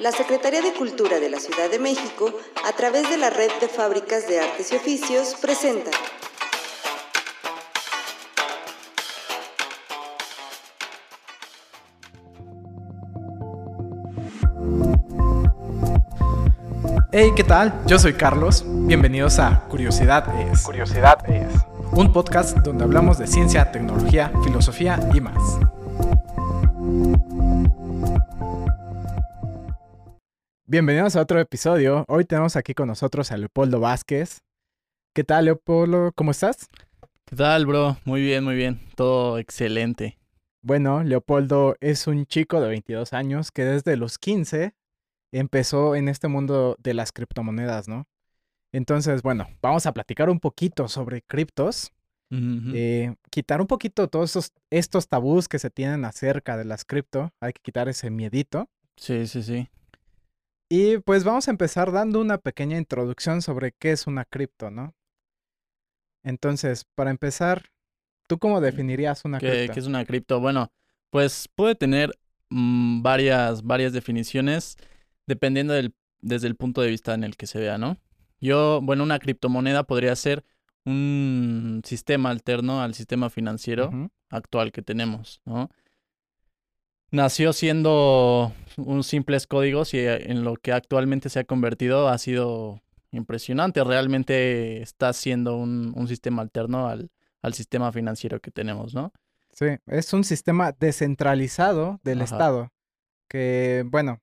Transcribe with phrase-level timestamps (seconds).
[0.00, 2.32] la Secretaría de Cultura de la Ciudad de México,
[2.64, 5.90] a través de la Red de Fábricas de Artes y Oficios, presenta
[17.16, 17.72] Hey, ¿qué tal?
[17.86, 18.64] Yo soy Carlos.
[18.66, 20.62] Bienvenidos a Curiosidad es.
[20.62, 21.46] Curiosidad es.
[21.92, 25.38] Un podcast donde hablamos de ciencia, tecnología, filosofía y más.
[30.74, 32.04] Bienvenidos a otro episodio.
[32.08, 34.42] Hoy tenemos aquí con nosotros a Leopoldo Vázquez.
[35.14, 36.10] ¿Qué tal, Leopoldo?
[36.16, 36.66] ¿Cómo estás?
[37.26, 37.96] ¿Qué tal, bro?
[38.04, 38.80] Muy bien, muy bien.
[38.96, 40.18] Todo excelente.
[40.62, 44.74] Bueno, Leopoldo es un chico de 22 años que desde los 15
[45.30, 48.08] empezó en este mundo de las criptomonedas, ¿no?
[48.72, 51.92] Entonces, bueno, vamos a platicar un poquito sobre criptos.
[52.32, 57.32] Eh, quitar un poquito todos estos tabús que se tienen acerca de las cripto.
[57.38, 58.68] Hay que quitar ese miedito.
[58.96, 59.68] Sí, sí, sí.
[60.68, 64.94] Y pues vamos a empezar dando una pequeña introducción sobre qué es una cripto, ¿no?
[66.24, 67.70] Entonces, para empezar,
[68.26, 69.74] ¿tú cómo definirías una cripto?
[69.74, 70.40] ¿Qué es una cripto?
[70.40, 70.72] Bueno,
[71.10, 74.76] pues puede tener mm, varias, varias definiciones
[75.26, 77.98] dependiendo del, desde el punto de vista en el que se vea, ¿no?
[78.40, 80.44] Yo, bueno, una criptomoneda podría ser
[80.86, 85.70] un sistema alterno al sistema financiero actual que tenemos, ¿no?
[87.14, 92.18] Nació siendo un simples códigos y eh, en lo que actualmente se ha convertido ha
[92.18, 92.82] sido
[93.12, 93.84] impresionante.
[93.84, 99.12] Realmente está siendo un, sistema alterno al, al, sistema financiero que tenemos, ¿no?
[99.52, 102.72] Sí, es un sistema descentralizado del Estado.
[103.28, 104.20] Que, bueno,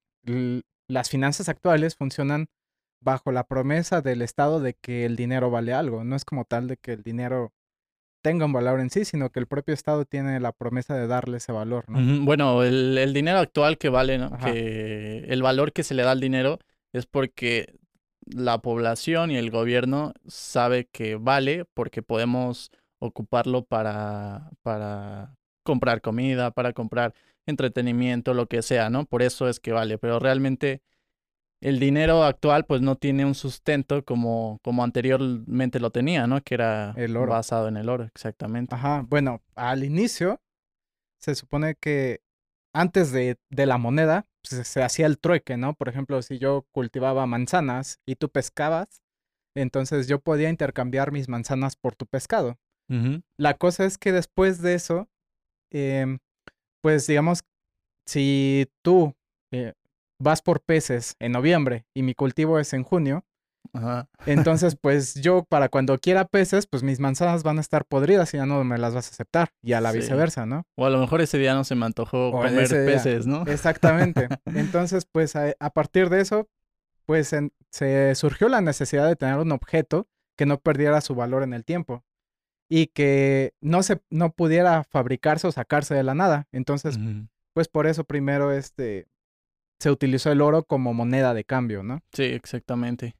[0.89, 2.49] las finanzas actuales funcionan
[2.99, 6.03] bajo la promesa del Estado de que el dinero vale algo.
[6.03, 7.53] No es como tal de que el dinero
[8.21, 11.37] tenga un valor en sí, sino que el propio Estado tiene la promesa de darle
[11.37, 11.85] ese valor.
[11.87, 12.25] ¿no?
[12.25, 14.37] Bueno, el, dinero actual que vale, ¿no?
[14.37, 16.59] que el valor que se le da al dinero
[16.93, 17.73] es porque
[18.25, 26.51] la población y el gobierno sabe que vale porque podemos ocuparlo para, para comprar comida,
[26.51, 27.13] para comprar
[27.45, 29.05] entretenimiento, lo que sea, ¿no?
[29.05, 30.81] Por eso es que vale, pero realmente
[31.61, 36.41] el dinero actual pues no tiene un sustento como, como anteriormente lo tenía, ¿no?
[36.41, 37.31] Que era el oro.
[37.31, 38.75] basado en el oro, exactamente.
[38.75, 40.41] Ajá, bueno, al inicio
[41.19, 42.21] se supone que
[42.73, 45.75] antes de, de la moneda pues, se hacía el trueque, ¿no?
[45.75, 49.03] Por ejemplo, si yo cultivaba manzanas y tú pescabas,
[49.55, 52.57] entonces yo podía intercambiar mis manzanas por tu pescado.
[53.37, 55.07] La cosa es que después de eso,
[55.71, 56.19] em,
[56.81, 57.45] pues digamos,
[58.05, 59.15] si tú
[59.53, 59.75] eh,
[60.21, 63.25] vas por peces en noviembre y mi cultivo es en junio,
[64.25, 68.37] entonces pues yo para cuando quiera peces, pues mis manzanas van a estar podridas y
[68.37, 70.65] ya no me las vas a aceptar y a la viceversa, ¿no?
[70.75, 73.45] O a lo mejor ese día no se me antojó comer peces, ¿no?
[73.45, 74.27] Exactamente.
[74.45, 76.49] Entonces pues a, partir de eso,
[77.05, 77.33] pues
[77.69, 81.63] se surgió la necesidad de tener un objeto que no perdiera su valor en el
[81.63, 82.03] tiempo
[82.69, 86.47] y que no se no pudiera fabricarse o sacarse de la nada.
[86.51, 86.99] Entonces,
[87.53, 89.07] pues por eso primero este
[89.81, 92.03] se utilizó el oro como moneda de cambio, ¿no?
[92.13, 93.15] Sí, exactamente.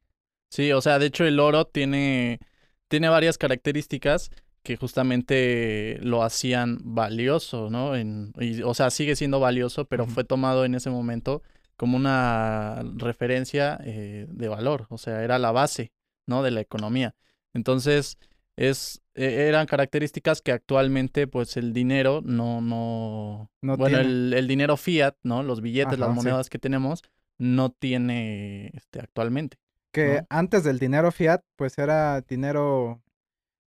[0.48, 2.38] Sí, o sea, de hecho el oro tiene
[2.86, 4.30] tiene varias características
[4.62, 7.96] que justamente lo hacían valioso, ¿no?
[7.96, 8.32] En,
[8.64, 11.42] o sea, sigue siendo valioso, pero fue tomado en ese momento
[11.76, 15.90] como una referencia eh, de valor, o sea, era la base,
[16.26, 16.44] ¿no?
[16.44, 17.16] De la economía.
[17.54, 18.18] Entonces,
[18.56, 25.16] es e, eran características que actualmente pues el dinero no no, bueno el, dinero fiat
[25.22, 27.02] no los billetes las monedas que tenemos
[27.38, 29.58] no tiene este actualmente
[29.92, 33.02] que antes del dinero fiat pues era dinero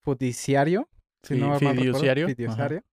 [0.04, 0.90] judiciario
[1.24, 2.84] si no fiduciario, fiduciario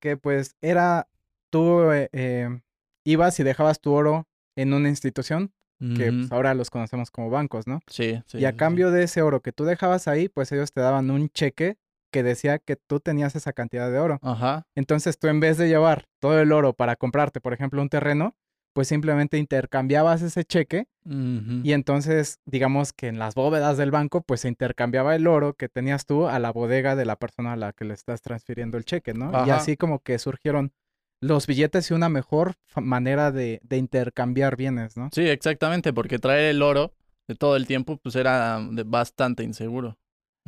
[0.00, 1.08] que pues era
[1.50, 2.60] tú eh, eh,
[3.04, 5.52] ibas y dejabas tu oro en una institución
[5.96, 7.80] que pues, ahora los conocemos como bancos, ¿no?
[7.86, 8.38] Sí, sí.
[8.38, 11.30] Y a cambio de ese oro que tú dejabas ahí, pues ellos te daban un
[11.30, 11.78] cheque
[12.12, 14.18] que decía que tú tenías esa cantidad de oro.
[14.22, 14.66] Ajá.
[14.74, 18.34] Entonces tú en vez de llevar todo el oro para comprarte, por ejemplo, un terreno,
[18.72, 24.42] pues simplemente intercambiabas ese cheque y entonces digamos que en las bóvedas del banco pues
[24.42, 27.72] se intercambiaba el oro que tenías tú a la bodega de la persona a la
[27.72, 29.32] que le estás transfiriendo el cheque, ¿no?
[29.44, 30.72] Y así como que surgieron
[31.20, 35.10] los billetes y una mejor manera de, intercambiar bienes, ¿no?
[35.12, 36.92] Sí, exactamente, porque traer el oro
[37.28, 39.96] de todo el tiempo, pues era bastante inseguro.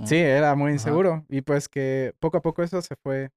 [0.05, 1.25] Sí, era muy inseguro.
[1.29, 3.31] Y pues que poco a poco eso se fue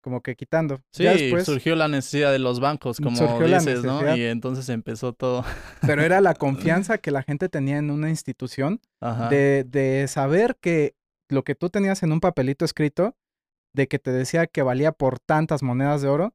[0.00, 0.80] como que quitando.
[0.92, 1.06] Sí,
[1.44, 4.16] surgió la necesidad de los bancos, como dices, ¿no?
[4.16, 5.44] Y entonces empezó todo.
[5.82, 8.80] Pero era la confianza que la gente tenía en una institución
[9.28, 10.94] de, de saber que
[11.28, 13.14] lo que tú tenías en un papelito escrito,
[13.72, 16.34] de que te decía que valía por tantas monedas de oro,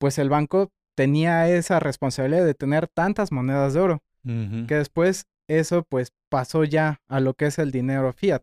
[0.00, 5.84] pues el banco tenía esa responsabilidad de tener tantas monedas de oro, que después eso
[5.88, 8.42] pues pasó ya a lo que es el dinero fiat,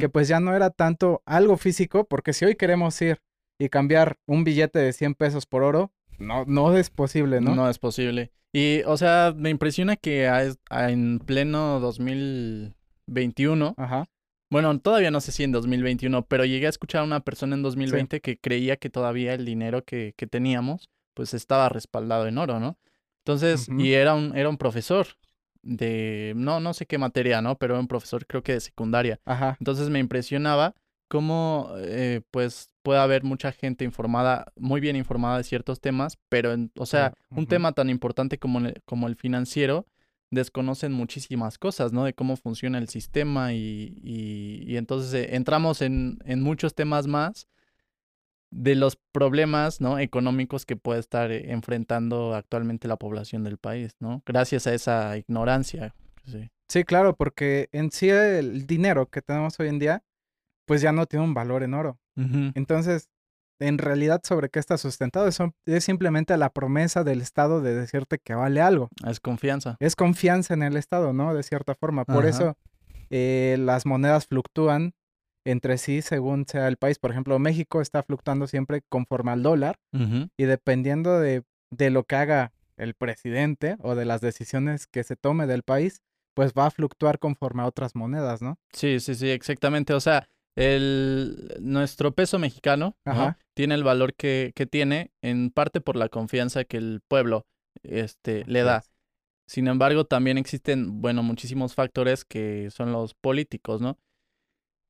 [0.00, 3.20] que pues ya no era tanto algo físico, porque si hoy queremos ir
[3.58, 7.54] y cambiar un billete de 100 pesos por oro, no, no es posible, ¿no?
[7.54, 7.68] ¿no?
[7.68, 8.32] es posible.
[8.52, 10.54] Y, o sea, me impresiona que a
[10.90, 14.06] en pleno 2021, Ajá,
[14.54, 17.62] bueno, todavía no sé si en 2021, pero llegué a escuchar a una persona en
[17.62, 22.60] 2020 que creía que todavía el dinero que, que teníamos, pues estaba respaldado en oro,
[22.60, 22.78] ¿no?
[23.18, 25.06] Entonces, y era un, era un profesor
[25.62, 27.56] de, no, no sé qué materia, ¿no?
[27.56, 29.20] Pero era un profesor creo que de secundaria.
[29.24, 30.74] ajá, Entonces me impresionaba
[31.08, 36.52] cómo, eh, pues, puede haber mucha gente informada, muy bien informada de ciertos temas, pero,
[36.52, 39.86] en- o sea, un tema tan importante como el, como el financiero,
[40.30, 42.04] desconocen muchísimas cosas, ¿no?
[42.04, 47.06] De cómo funciona el sistema y, y, y entonces eh, entramos en, en muchos temas
[47.06, 47.46] más
[48.54, 49.98] de los problemas, ¿no?
[49.98, 54.22] Económicos que puede estar eh, enfrentando actualmente la población del país, ¿no?
[54.24, 55.94] Gracias a esa ignorancia.
[56.24, 56.50] Sí.
[56.68, 60.02] Sí, claro, porque en sí el dinero que tenemos hoy en día,
[60.66, 61.98] pues ya no tiene un valor en oro.
[62.54, 63.10] Entonces,
[63.58, 65.26] en realidad, ¿sobre qué está sustentado?
[65.26, 68.88] Es, es simplemente la promesa del Estado de decirte que vale algo.
[69.06, 69.76] Es confianza.
[69.80, 71.34] Es confianza en el Estado, ¿no?
[71.34, 72.04] De cierta forma.
[72.04, 72.28] Por Ajá.
[72.28, 72.56] eso
[73.10, 74.94] eh, las monedas fluctúan
[75.44, 76.98] entre sí según sea el país.
[76.98, 79.78] Por ejemplo, México está fluctuando siempre conforme al dólar
[80.36, 85.16] y dependiendo de, de lo que haga el presidente o de las decisiones que se
[85.16, 86.02] tome del país,
[86.34, 88.58] pues va a fluctuar conforme a otras monedas, ¿no?
[88.72, 89.94] Sí, sí, sí, exactamente.
[89.94, 92.96] O sea, el, nuestro peso mexicano
[93.54, 97.46] tiene el valor que, que tiene en parte por la confianza que el pueblo
[97.82, 98.84] este, le da.
[99.46, 103.98] Sin embargo, también existen, bueno, muchísimos factores que son los políticos, ¿no?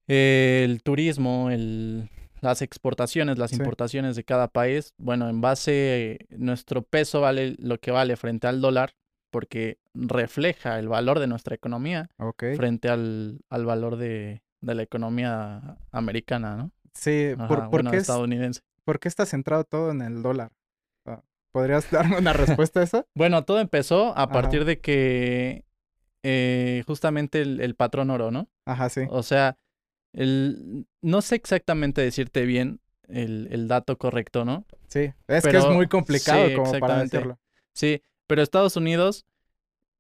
[0.07, 2.11] El turismo, el,
[2.41, 3.57] las exportaciones, las Sí.
[3.57, 8.61] importaciones de cada país, bueno, en base, nuestro peso vale lo que vale frente al
[8.61, 8.93] dólar
[9.31, 12.09] porque refleja el valor de nuestra economía
[12.57, 16.71] frente al, al valor de, de la economía americana, ¿no?
[16.93, 18.61] Sí, Ajá, ¿por, bueno, es- estadounidense.
[18.85, 20.53] por qué está centrado todo en el dólar?
[21.07, 23.07] Ah, ¿Podrías darme una respuesta a eso?
[23.17, 24.33] Bueno, todo empezó a Ajá.
[24.33, 25.65] partir de que
[26.23, 28.49] eh, justamente el, el patrón oro, ¿no?
[28.67, 29.03] Ajá, sí.
[29.09, 29.57] O sea,
[30.15, 34.65] el, no sé exactamente decirte bien el, el dato correcto, ¿no?
[34.89, 37.39] Sí, es que Pero- es muy complicado sí, como para decirlo.
[37.75, 39.27] Sí, pero Estados Unidos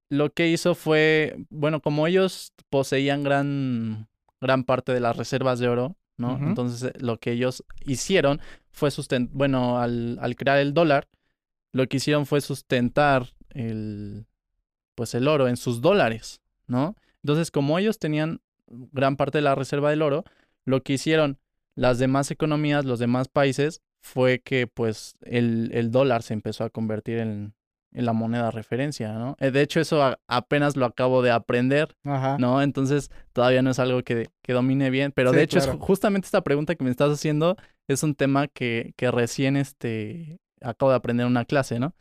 [0.08, 4.08] lo que hizo fue, bueno, como ellos poseían gran,
[4.40, 6.38] gran parte de las reservas de oro, ¿no?
[6.40, 8.40] Entonces eh, lo que ellos hicieron
[8.70, 11.08] fue sustentar, bueno, al, al crear el dólar,
[11.72, 14.26] lo que hicieron fue sustentar el,
[14.94, 16.94] pues el oro en sus dólares, ¿no?
[17.24, 20.24] Entonces como ellos tenían gran parte de la reserva del oro,
[20.64, 21.38] lo que hicieron
[21.76, 26.70] las demás economías, los demás países, fue que pues el, el dólar se empezó a
[26.70, 27.54] convertir en,
[27.92, 29.36] en la moneda de referencia, ¿no?
[29.40, 32.36] Eh, De hecho, eso a- apenas lo acabo de aprender, Ajá.
[32.38, 32.60] ¿no?
[32.62, 35.78] Entonces todavía no es algo que, que domine bien, pero Sí, de hecho claro.
[35.78, 37.56] justamente esta pregunta que me estás haciendo
[37.88, 41.94] es un tema que, que recién este, acabo de aprender en una clase, ¿no?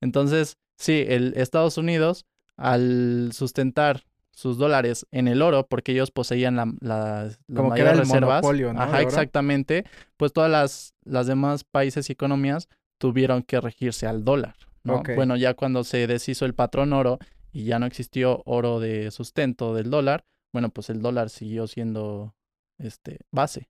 [0.00, 2.26] Entonces, sí, el Estados Unidos,
[2.56, 4.02] al sustentar
[4.34, 7.92] sus dólares en el oro, porque ellos poseían la, la- las Como que era mayores
[7.92, 8.82] el reservas, monopolio, ¿no?
[8.82, 9.84] ajá, exactamente,
[10.16, 14.56] pues todas las, las demás países y economías tuvieron que regirse al dólar.
[14.84, 17.18] Bueno, ya cuando se deshizo el patrón oro
[17.52, 22.34] y ya no existió oro de sustento del dólar, bueno, pues el dólar siguió siendo
[22.78, 23.68] este base.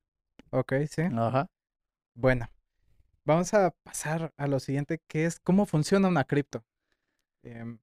[0.50, 1.02] Ok, sí.
[1.16, 1.46] Ajá.
[2.14, 2.48] Bueno,
[3.24, 6.64] vamos a pasar a lo siguiente, que es cómo funciona una cripto.
[7.42, 7.78] Em,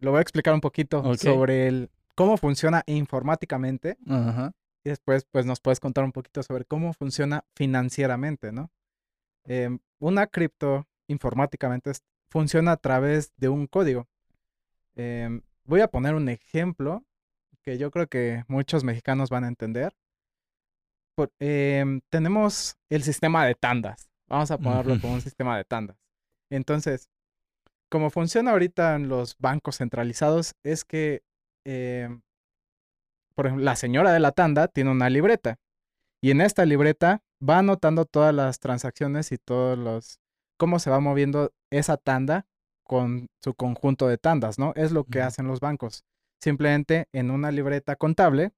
[0.00, 3.96] lo voy a explicar un poquito sobre el, cómo funciona informáticamente
[4.84, 8.70] y después pues nos puedes contar un poquito sobre cómo funciona financieramente, ¿no?
[9.44, 14.08] Em, una cripto informáticamente es- funciona a través de un código.
[14.96, 17.04] Em, voy a poner un ejemplo
[17.62, 19.94] que yo creo que muchos mexicanos van a entender.
[21.16, 24.08] Por- em, tenemos el sistema de tandas.
[24.28, 25.96] Vamos a ponerlo como un sistema de tandas.
[26.50, 27.08] Entonces,
[27.90, 31.22] como funciona ahorita en los bancos centralizados, es que,
[31.66, 32.22] em,
[33.34, 35.58] por ejemplo, la señora de la tanda tiene una libreta.
[36.22, 40.20] Y en esta libreta va anotando todas las transacciones y todos los
[40.56, 42.46] cómo se va moviendo esa tanda
[42.84, 44.72] con su conjunto de tandas, ¿no?
[44.74, 46.04] Es lo que hacen los bancos.
[46.40, 48.52] Simplemente en una libreta contable,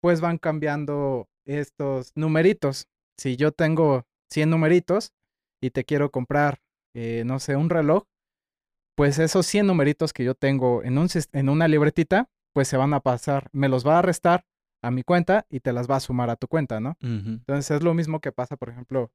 [0.00, 2.88] pues van cambiando estos numeritos.
[3.18, 5.12] Si yo tengo 100 numeritos
[5.62, 6.60] y te quiero comprar,
[6.94, 8.04] eh, no sé, un reloj,
[8.96, 12.94] pues esos 100 numeritos que yo tengo en, un, en una libretita, pues se van
[12.94, 14.46] a pasar, me los va a restar
[14.80, 16.96] a mi cuenta y te las va a sumar a tu cuenta, ¿no?
[17.02, 19.10] Entonces es lo mismo que pasa, por ejemplo,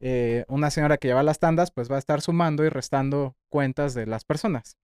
[0.00, 3.92] eh, una señora que lleva las tandas, pues va a estar sumando y restando cuentas
[3.92, 4.78] de las personas.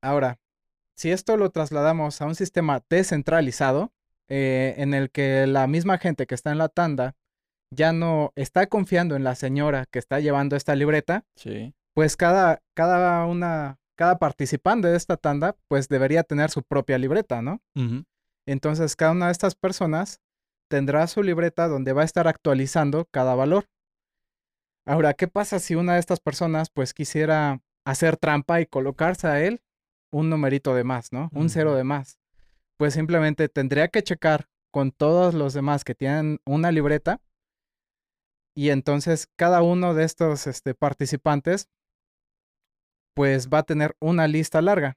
[0.00, 0.38] Ahora,
[0.94, 3.92] si esto lo trasladamos a un sistema descentralizado,
[4.28, 7.16] eh, en el que la misma gente que está en la tanda
[7.74, 11.74] ya no está confiando en la señora que está llevando esta libreta, Sí.
[11.94, 17.42] pues cada, cada una, cada participante de esta tanda, pues debería tener su propia libreta,
[17.42, 17.60] ¿no?
[18.46, 20.22] Entonces, cada una de estas personas
[20.70, 23.66] tendrá su libreta donde va a estar actualizando cada valor.
[24.86, 29.44] Ahora, ¿qué pasa si una de estas personas pues quisiera hacer trampa y colocarse a
[29.44, 29.60] él
[30.10, 31.28] un numerito de más, ¿no?
[31.34, 32.18] Un cero de más.
[32.78, 37.20] Pues simplemente tendría que checar con todos los demás que tienen una libreta
[38.56, 41.68] y entonces cada uno de estos este, participantes
[43.14, 44.96] pues va a tener una lista larga.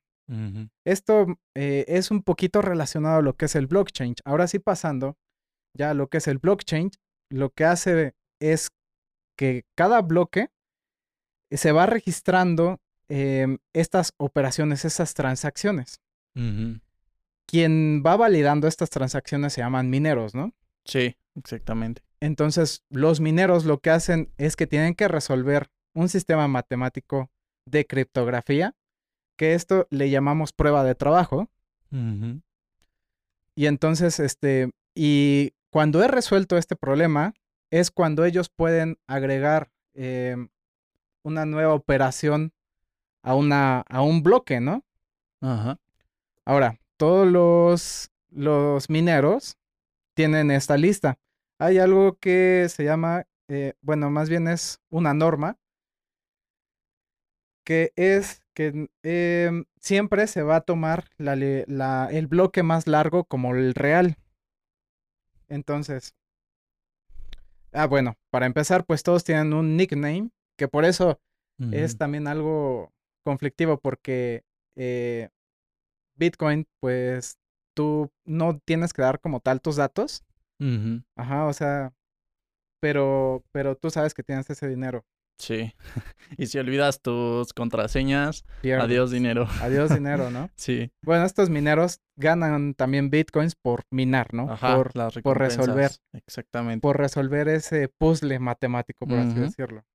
[0.85, 4.15] Esto eh, es un poquito relacionado a lo que es el blockchain.
[4.25, 5.17] Ahora sí pasando
[5.75, 6.91] ya a lo que es el blockchain,
[7.29, 8.71] lo que hace es
[9.37, 10.49] que cada bloque
[11.51, 12.79] se va registrando
[13.09, 16.01] em, estas operaciones, esas transacciones.
[16.35, 16.79] Ujú.
[17.45, 20.53] Quien va validando estas transacciones se llaman mineros, ¿no?
[20.85, 22.01] Sí, exactamente.
[22.19, 27.29] Entonces, los mineros lo que hacen es que tienen que resolver un sistema matemático
[27.65, 28.75] de criptografía,
[29.37, 31.49] que esto le llamamos prueba de trabajo.
[33.55, 37.33] Y entonces, este, y cuando he resuelto este problema,
[37.69, 40.49] es cuando ellos pueden agregar em,
[41.23, 42.51] una nueva operación
[43.21, 44.83] a, una, a un bloque, ¿no?
[45.41, 45.79] Ajá.
[46.45, 49.57] Ahora, todos los, los mineros
[50.13, 51.17] tienen esta lista.
[51.59, 55.57] Hay algo que se llama, eh, bueno, más bien es una norma,
[57.63, 63.55] que es que em, siempre se va a tomar la el bloque más largo como
[63.55, 64.17] el real.
[65.49, 66.15] Entonces,
[67.71, 71.19] ah, bueno, para empezar, pues todos tienen un nickname, que por eso
[71.71, 72.91] es también algo
[73.23, 74.43] conflictivo porque
[74.75, 75.29] eh,
[76.15, 77.37] Bitcoin, pues
[77.73, 80.23] tú no tienes que dar como tal tus datos.
[81.15, 81.93] Ajá, o sea,
[82.79, 85.05] pero, pero tú sabes que tienes ese dinero.
[85.37, 85.73] Sí.
[86.35, 88.85] Y si olvidas tus contraseñas, pierdes.
[88.85, 89.47] adiós dinero.
[89.61, 90.49] Adiós dinero, ¿no?
[90.55, 90.91] Sí.
[91.03, 94.51] Bueno, estos mineros ganan también bitcoins por minar, ¿no?
[94.51, 94.75] Ajá.
[94.75, 95.91] por, las por resolver.
[96.11, 96.81] Exactamente.
[96.81, 99.85] por resolver ese puzzle matemático, por así decirlo.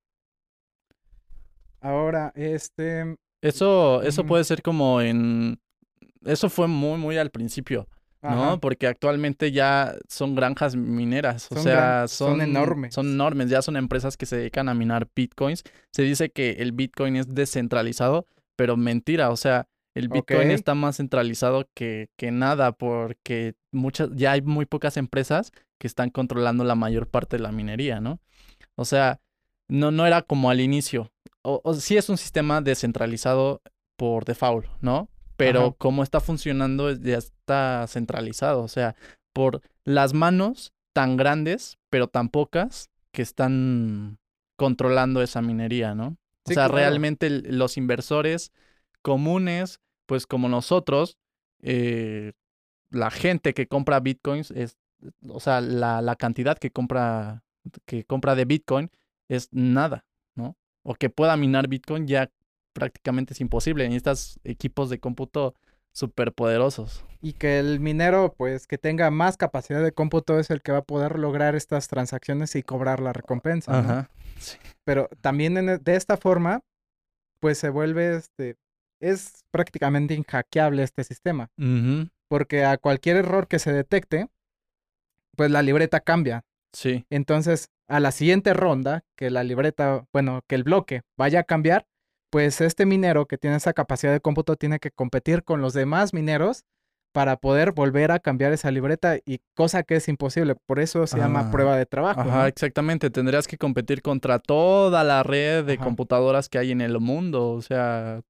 [1.81, 5.61] Ahora, este, Eso, eso puede ser como en.
[6.25, 7.89] Eso fue muy, muy al principio,
[8.23, 8.61] ¿no?
[8.61, 11.49] Porque actualmente ya son granjas mineras.
[11.51, 12.95] O Son sea, son son, enormes.
[12.95, 13.49] Son enormes.
[13.51, 15.63] Ya son empresas que se dedican a minar bitcoins.
[15.93, 19.31] Se dice que el bitcoin es descentralizado, pero mentira.
[19.31, 24.67] O sea, el bitcoin está más centralizado que, que nada, porque muchas, ya hay muy
[24.67, 28.21] pocas empresas que están controlando la mayor parte de la minería, ¿no?
[28.77, 29.21] O sea,
[29.69, 31.11] no, no era como al inicio.
[31.43, 33.61] O, o sí es un sistema descentralizado
[33.97, 35.09] por default, ¿no?
[35.37, 35.75] Pero Ajá.
[35.79, 37.19] como está funcionando es- ya
[37.49, 38.63] está centralizado.
[38.63, 38.95] O sea,
[39.33, 44.19] por las manos tan grandes, pero tan pocas, que están
[44.57, 46.19] controlando esa minería, ¿no?
[46.45, 46.75] O sea, claro.
[46.75, 48.53] realmente los inversores
[49.03, 51.17] comunes, pues como nosotros,
[51.63, 52.33] eh,
[52.91, 54.77] la gente que compra bitcoins es,
[55.29, 57.45] o sea, la, la cantidad que compra,
[57.87, 58.91] que compra de bitcoin
[59.29, 60.57] es nada, ¿no?
[60.83, 62.31] O que pueda minar bitcoin ya
[62.73, 63.85] prácticamente es imposible.
[63.85, 65.55] Necesitas equipos de cómputo
[65.93, 67.05] súper poderosos.
[67.21, 70.79] Y que el minero, pues, que tenga más capacidad de cómputo es el que va
[70.79, 73.79] a poder lograr estas transacciones y cobrar la recompensa, ¿no?
[73.79, 74.11] Ajá.
[74.85, 76.61] Pero también en e- de esta forma,
[77.41, 78.57] pues se vuelve, este,
[79.01, 81.49] es prácticamente inhackeable este sistema,
[82.29, 84.29] porque a cualquier error que se detecte,
[85.37, 86.43] pues la libreta cambia.
[86.73, 87.05] Sí.
[87.11, 91.87] Entonces, a la siguiente ronda, que la libreta, bueno, que el bloque vaya a cambiar,
[92.31, 96.13] pues este minero que tiene esa capacidad de cómputo tiene que competir con los demás
[96.13, 96.65] mineros
[97.13, 100.55] para poder volver a cambiar esa libreta y cosa que es imposible.
[100.55, 102.21] Por eso se llama prueba de trabajo.
[102.21, 102.47] Ajá, ¿no?
[102.47, 103.11] exactamente.
[103.11, 105.85] Tendrías que competir contra toda la red de Ajá.
[105.85, 107.51] computadoras que hay en el mundo.
[107.51, 108.21] O sea,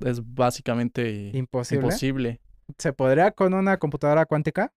[0.00, 1.86] es básicamente Imposible.
[1.86, 2.40] imposible.
[2.78, 4.72] ¿Se podría con una computadora cuántica?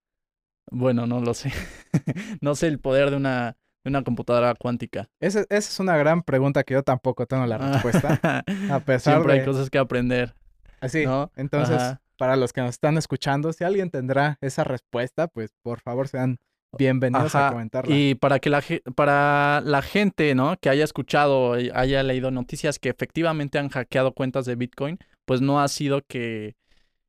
[0.69, 1.51] Bueno, no lo sé.
[2.41, 3.55] no sé el poder de una,
[3.87, 5.09] de una computadora cuántica.
[5.19, 8.43] Esa, esa es una gran pregunta que yo tampoco tengo la respuesta.
[8.69, 9.39] A pesar Siempre de...
[9.39, 10.35] hay cosas que aprender.
[10.81, 11.05] Así.
[11.05, 11.31] ¿no?
[11.35, 12.01] Entonces, Ajá.
[12.17, 16.37] para los que nos están escuchando, si alguien tendrá esa respuesta, pues por favor sean
[16.77, 17.95] bienvenidos a comentarla.
[17.95, 18.61] Y para que la,
[18.95, 20.57] para la gente, ¿no?
[20.59, 25.41] Que haya escuchado, y haya leído noticias que efectivamente han hackeado cuentas de Bitcoin, pues
[25.41, 26.55] no ha sido que,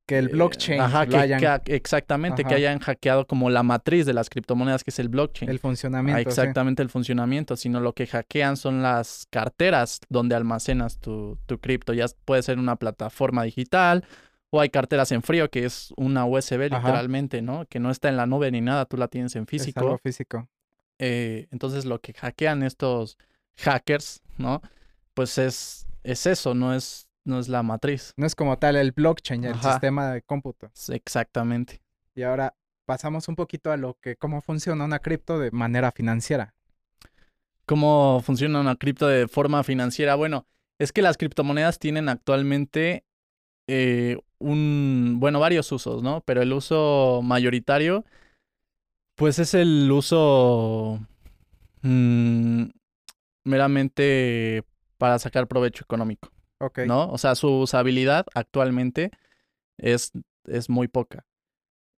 [0.09, 3.63] Que el eh, blockchain ajá, lo que, hayan- que exactamente, que hayan hackeado como la
[3.63, 5.51] matriz de las criptomonedas, que es el blockchain.
[5.51, 6.19] el funcionamiento.
[6.19, 6.29] Ah, sí.
[6.29, 11.93] exactamente el funcionamiento, sino lo que hackean son las carteras donde almacenas tu, tu cripto.
[11.93, 14.05] Ya puede ser una plataforma digital
[14.51, 16.79] o hay carteras en frío, que es una USB Ajá.
[16.79, 17.67] literalmente, ¿no?
[17.67, 19.81] Que no está en la nube ni nada, tú la tienes en Es físico.
[19.81, 20.49] algo físico.
[20.99, 23.19] Eh, entonces lo que hackean estos
[23.59, 24.63] hackers, ¿no?
[25.15, 28.13] Pues es, es eso, no es, no es la matriz.
[28.17, 29.73] No es como tal el blockchain, el Ajá.
[29.73, 30.71] sistema de cómputo.
[30.89, 31.81] Exactamente.
[32.15, 32.55] Y ahora
[32.87, 36.55] pasamos un poquito a lo que cómo funciona una cripto de manera financiera.
[37.67, 40.15] ¿Cómo funciona una cripto de forma financiera?
[40.15, 40.47] Bueno,
[40.79, 43.05] es que las criptomonedas tienen actualmente
[43.67, 46.23] eh, un, bueno, varios usos, ¿no?
[46.23, 48.05] Pero el uso mayoritario,
[49.15, 50.99] pues es el uso
[51.83, 52.65] mm,
[53.45, 54.65] meramente
[54.97, 56.31] para sacar provecho económico,
[56.87, 57.11] ¿no?
[57.11, 59.11] O sea, su usabilidad actualmente
[59.79, 60.13] es,
[60.45, 61.27] es muy poca.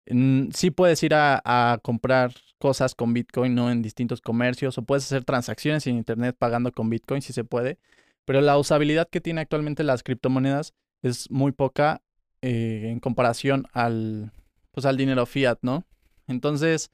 [0.07, 3.71] Mm, Sí puedes ir a, a comprar cosas con Bitcoin, ¿no?
[3.71, 7.77] En distintos comercios, o puedes hacer transacciones en Internet pagando con Bitcoin, si se puede.
[8.25, 12.01] Pero la usabilidad que tiene actualmente las criptomonedas es muy poca
[12.41, 14.31] eh, en comparación al,
[14.71, 15.85] pues, al dinero fiat, ¿no?
[16.27, 16.91] Entonces,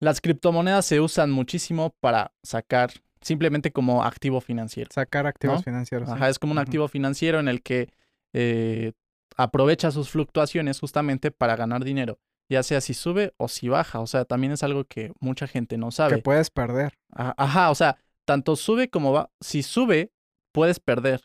[0.00, 4.90] las criptomonedas se usan muchísimo para sacar simplemente como activo financiero.
[4.92, 5.62] Sacar activos ¿No?
[5.62, 6.08] financieros.
[6.08, 6.14] sí.
[6.14, 7.90] Ajá, es como un activo financiero en el que
[8.32, 8.92] eh,
[9.36, 14.00] aprovecha sus fluctuaciones justamente para ganar dinero, ya sea si sube o si baja.
[14.00, 16.18] O sea, también es algo que mucha gente no Que sabe.
[16.18, 16.94] puedes perder.
[17.12, 19.30] Ajá, ajá, o sea, tanto sube como va.
[19.40, 20.12] Si sube,
[20.52, 21.22] puedes perder.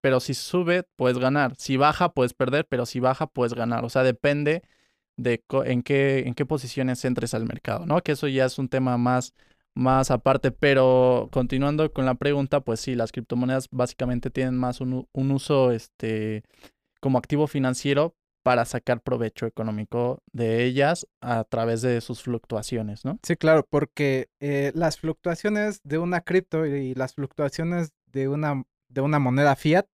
[0.00, 1.54] Pero si sube, puedes ganar.
[1.56, 3.84] Si baja, puedes perder, pero si baja, puedes ganar.
[3.86, 4.62] O sea, depende
[5.16, 8.02] de co- en qué, en qué posiciones entres al mercado, ¿no?
[8.02, 9.32] Que eso ya es un tema más,
[9.74, 10.50] más aparte.
[10.50, 15.72] Pero continuando con la pregunta, pues sí, las criptomonedas básicamente tienen más un, un uso
[15.72, 16.42] este,
[17.00, 18.14] como activo financiero
[18.44, 23.18] para sacar provecho económico de ellas a través de sus fluctuaciones, ¿no?
[23.22, 29.00] Sí, claro, porque eh, las fluctuaciones de una cripto y las fluctuaciones de una, de
[29.00, 29.86] una moneda fiat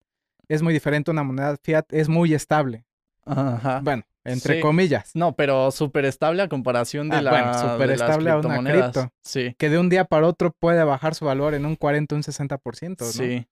[0.49, 1.12] es muy diferente.
[1.12, 2.84] Una moneda fiat es muy estable.
[3.25, 3.80] Ajá.
[3.84, 4.60] Bueno, entre Sí.
[4.60, 5.10] comillas.
[5.14, 9.12] No, pero súper estable a comparación de Ah, la bueno, súper estable a una cripto.
[9.23, 12.19] Sí, Que de un día para otro puede bajar su valor en un 40 o
[12.19, 13.04] un 60%.
[13.04, 13.10] ¿no?
[13.12, 13.47] sí.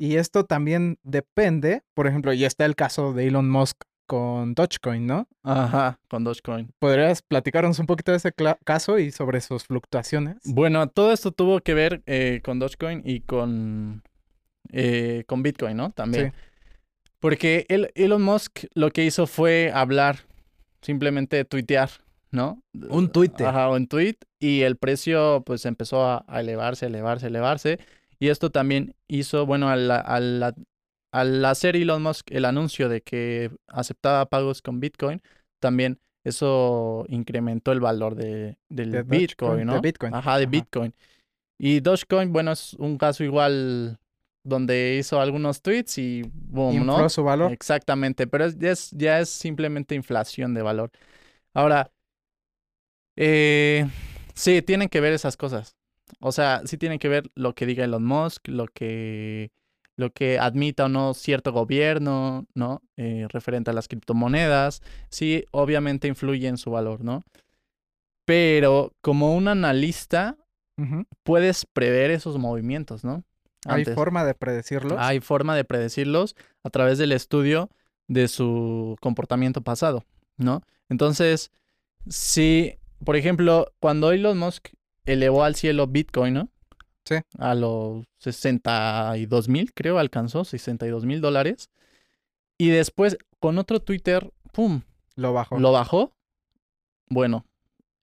[0.00, 3.76] Y esto también depende, por ejemplo, y está el caso de Elon Musk
[4.06, 5.26] con Dogecoin, ¿no?
[5.42, 6.70] Ajá, con Dogecoin.
[6.78, 8.32] ¿Podrías platicarnos un poquito de ese
[8.64, 10.36] caso y sobre sus fluctuaciones?
[10.44, 14.02] Bueno, todo esto tuvo que ver eh, con Dogecoin y con,
[14.70, 15.90] eh, con Bitcoin, ¿no?
[15.90, 16.30] También.
[16.32, 16.47] Sí.
[17.20, 20.20] Porque el- Elon Musk lo que hizo fue hablar,
[20.82, 21.90] simplemente tuitear,
[22.30, 22.62] ¿no?
[22.90, 23.44] Un tuite.
[23.44, 24.16] Ajá, un tweet.
[24.38, 27.78] Y el precio pues empezó a, elevarse, elevarse, elevarse.
[28.20, 30.54] Y esto también hizo, bueno, al, al-
[31.12, 35.22] al hacer Elon Musk el anuncio de que aceptaba pagos con Bitcoin,
[35.58, 39.80] también eso incrementó el valor de, del De Dogecoin, Bitcoin, de ¿no?
[39.80, 40.14] Bitcoin.
[40.14, 40.50] Ajá, de Ajá.
[40.50, 40.94] Bitcoin.
[41.58, 43.98] Y Dogecoin, bueno, es un caso igual
[44.48, 46.92] donde hizo algunos tweets y boom, ¿no?
[46.94, 47.52] Infló su valor.
[47.52, 50.90] Exactamente, pero es, ya, es, ya es simplemente inflación de valor.
[51.54, 51.90] Ahora,
[53.16, 53.86] eh,
[54.34, 55.76] sí, tienen que ver esas cosas.
[56.20, 59.50] O sea, sí tienen que ver lo que diga Elon Musk, lo que,
[59.96, 62.82] lo que admita o no cierto gobierno, ¿no?
[62.96, 64.82] Eh, referente a las criptomonedas.
[65.10, 67.24] Sí, obviamente influye en su valor, ¿no?
[68.24, 70.36] Pero como un analista,
[71.24, 73.24] puedes prever esos movimientos, ¿no?
[73.66, 74.98] ¿Hay forma de predecirlos?
[74.98, 77.70] Hay forma de predecirlos a través del estudio
[78.06, 80.04] de su comportamiento pasado,
[80.36, 80.62] ¿no?
[80.88, 81.50] Entonces,
[82.08, 84.68] si, por ejemplo, cuando Elon Musk
[85.04, 86.48] elevó al cielo Bitcoin, ¿no?
[87.04, 87.16] Sí.
[87.38, 91.70] A los 62 mil, creo, alcanzó 62 mil dólares.
[92.58, 94.82] Y después, con otro Twitter, ¡pum!
[95.14, 95.58] Lo bajó.
[95.58, 96.12] ¿Lo bajó?
[97.08, 97.46] Bueno,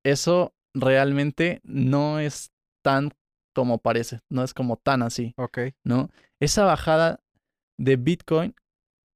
[0.04, 3.12] eso realmente no es tan
[3.56, 5.34] como parece, no es como tan así.
[5.38, 5.60] Ok.
[5.84, 6.10] ¿no?
[6.40, 7.22] Esa bajada
[7.78, 8.54] de Bitcoin,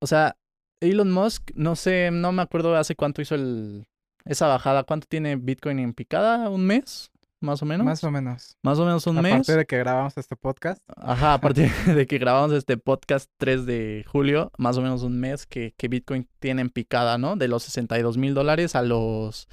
[0.01, 0.37] o sea,
[0.81, 3.85] Elon Musk, no sé, no me acuerdo hace cuánto hizo el,
[4.25, 6.49] esa bajada, ¿cuánto tiene Bitcoin en picada?
[6.49, 7.11] ¿Un mes?
[7.41, 7.85] Más o menos.
[7.85, 8.57] Más o menos.
[8.63, 9.33] Más o menos un a mes.
[9.35, 10.81] partir de que grabamos este podcast.
[10.97, 15.19] Ajá, a partir de que grabamos este podcast 3 de julio, más o menos un
[15.19, 17.37] mes que, que Bitcoin tiene en picada, ¿no?
[17.37, 19.47] De los 62 mil dólares a los...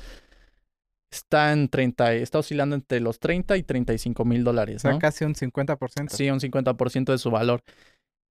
[1.16, 4.98] Está en 30, está oscilando entre los 30 y 35 mil O dólares, sea, ¿no?
[4.98, 6.08] casi un 50%.
[6.10, 7.62] Sí, un 50% de su valor.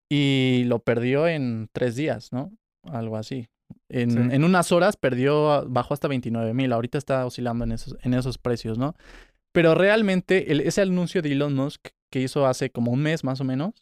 [0.10, 2.52] Y lo perdió en tres días, ¿no?
[2.84, 3.48] Algo así.
[3.90, 4.18] En, Sí.
[4.36, 6.74] en unas horas perdió, bajó hasta 29 mil.
[6.74, 8.96] Ahorita está oscilando en esos, en esos precios, ¿no?
[9.54, 13.40] Pero realmente el- ese anuncio de Elon Musk que hizo hace como un mes más
[13.40, 13.74] o menos,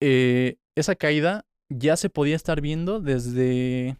[0.00, 3.96] eh, esa caída ya se podía estar viendo desde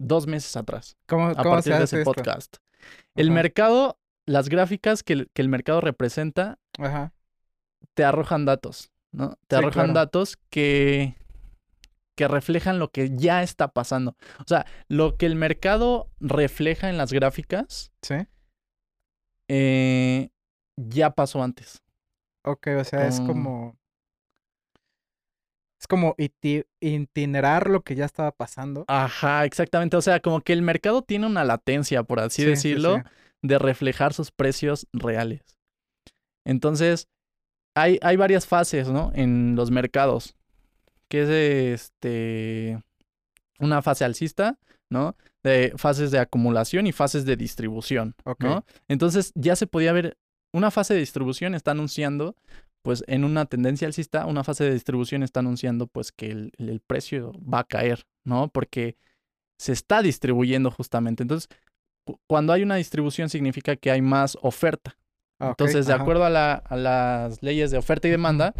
[0.00, 2.12] dos meses atrás, ¿Cómo, a cómo partir se de hace ese esto?
[2.14, 2.56] podcast.
[3.14, 3.34] El Ajá.
[3.34, 7.12] mercado, las gráficas que el, que el mercado representa, Ajá.
[7.94, 9.38] te arrojan datos, ¿no?
[9.46, 9.92] Te Sí, arrojan claro.
[9.94, 11.14] datos que,
[12.14, 14.16] que reflejan lo que ya está pasando.
[14.40, 18.14] O sea, lo que el mercado refleja en las gráficas Sí.
[19.48, 20.30] eh,
[20.76, 21.82] ya pasó antes.
[22.44, 23.76] Ok, o sea, es como.
[25.80, 28.84] Es como iti- itinerar lo que ya estaba pasando.
[28.88, 29.96] Ajá, exactamente.
[29.96, 33.02] O sea, como que el mercado tiene una latencia, por así Sí, sí, decirlo, sí.
[33.42, 35.42] de reflejar sus precios reales.
[36.44, 37.06] Entonces,
[37.76, 39.12] hay, hay varias fases, ¿no?
[39.14, 40.34] En los mercados.
[41.08, 41.28] Que es
[41.82, 42.82] este
[43.60, 44.58] una fase alcista,
[44.90, 45.16] ¿no?
[45.42, 48.14] De fases de acumulación y fases de distribución.
[48.88, 50.16] Entonces, ya se podía ver,
[50.52, 52.36] una fase de distribución está anunciando,
[52.88, 56.80] pues en una tendencia alcista, una fase de distribución está anunciando, pues que el, el
[56.80, 58.48] precio va a caer, ¿no?
[58.48, 58.96] Porque
[59.58, 61.22] se está distribuyendo justamente.
[61.22, 61.50] Entonces,
[62.06, 64.96] cu- cuando hay una distribución significa que hay más oferta.
[65.38, 66.02] Ah, Entonces, de ajá.
[66.02, 68.54] acuerdo a, la- a las leyes de oferta y demanda,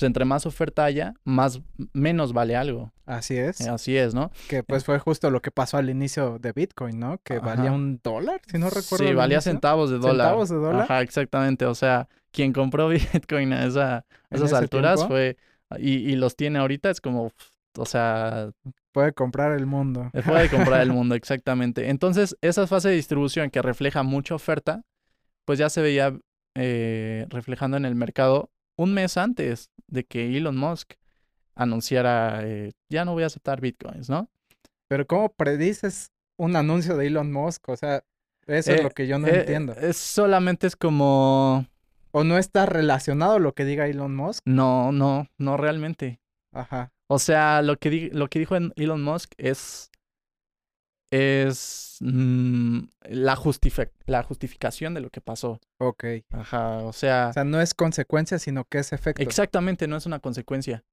[0.00, 1.60] pues entre más oferta haya, más
[1.92, 2.90] menos vale algo.
[3.04, 3.60] Así es.
[3.68, 4.30] Así es, ¿no?
[4.48, 7.18] Que pues fue justo lo que pasó al inicio de Bitcoin, ¿no?
[7.22, 9.04] Que valía un dólar, si no recuerdo.
[9.04, 9.52] Sí, al valía inicio.
[9.52, 10.28] centavos de dólar.
[10.28, 10.82] ¿Centavos de dólar?
[10.82, 11.66] Ajá, exactamente.
[11.66, 15.14] O sea, quien compró Bitcoin a, esa, a esas alturas tiempo.
[15.14, 15.36] fue.
[15.78, 17.30] Y, y los tiene ahorita, es como.
[17.76, 18.50] O sea,
[18.92, 20.10] Puede comprar el mundo.
[20.24, 21.90] puede comprar el mundo, exactamente.
[21.90, 24.82] Entonces, esa fase de distribución que refleja mucha oferta,
[25.44, 26.18] pues ya se veía
[26.56, 30.92] eh, reflejando en el mercado un mes antes de que Elon Musk
[31.54, 34.28] anunciara, eh, ya no voy a aceptar bitcoins, ¿no?
[34.88, 37.68] Pero ¿cómo predices un anuncio de Elon Musk?
[37.68, 38.02] O sea,
[38.46, 39.72] eso es Eh, lo que yo no Eh, entiendo.
[39.74, 41.66] Es solamente es como,
[42.12, 44.42] ¿O no está relacionado lo que diga Elon Musk?
[44.46, 46.20] no, no, no realmente.
[46.52, 46.92] Ajá.
[47.08, 49.89] O sea, lo que, di- lo que dijo Elon Musk es,
[51.10, 55.60] es mm, la, justifi- la justificación de lo que pasó.
[55.78, 56.04] Ok.
[56.30, 59.22] Ajá, o sea, O sea, no es consecuencia, sino que es efecto.
[59.22, 60.84] exactamente, no es una consecuencia.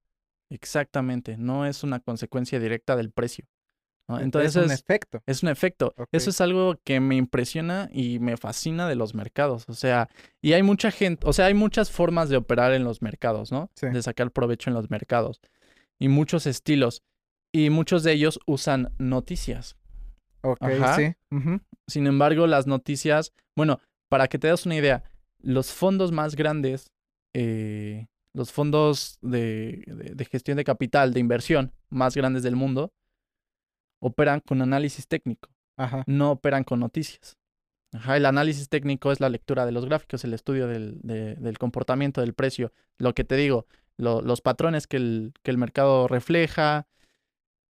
[0.50, 3.46] Exactamente, no es una consecuencia directa del precio.
[4.08, 4.20] ¿no?
[4.22, 5.22] Entonces, es un efecto.
[5.26, 5.94] Es un efecto.
[6.14, 9.66] Eso es algo que me impresiona y me fascina de los mercados.
[9.68, 10.08] O sea,
[10.42, 13.70] y hay mucha gente, o sea, hay muchas formas de operar en los mercados, ¿no?
[13.76, 13.88] Sí.
[13.88, 15.42] De sacar provecho en los mercados.
[16.00, 17.04] Y muchos estilos.
[17.52, 19.76] Y muchos de ellos usan noticias.
[20.52, 20.96] Ok, Ajá.
[20.96, 21.14] sí.
[21.88, 23.80] Sin embargo, las noticias, bueno,
[24.10, 25.04] para que te das una idea,
[25.42, 26.92] los fondos más grandes,
[27.34, 32.92] eh, los fondos de, de- de gestión de capital, de inversión más grandes del mundo,
[34.00, 36.04] operan con análisis técnico Ajá.
[36.08, 37.38] no operan con noticias.
[37.94, 41.58] Ajá, el análisis técnico es la lectura de los gráficos, el estudio del, de- del
[41.58, 42.72] comportamiento del precio.
[42.98, 43.66] Lo que te digo,
[43.98, 46.86] lo- los patrones que el, que el mercado refleja,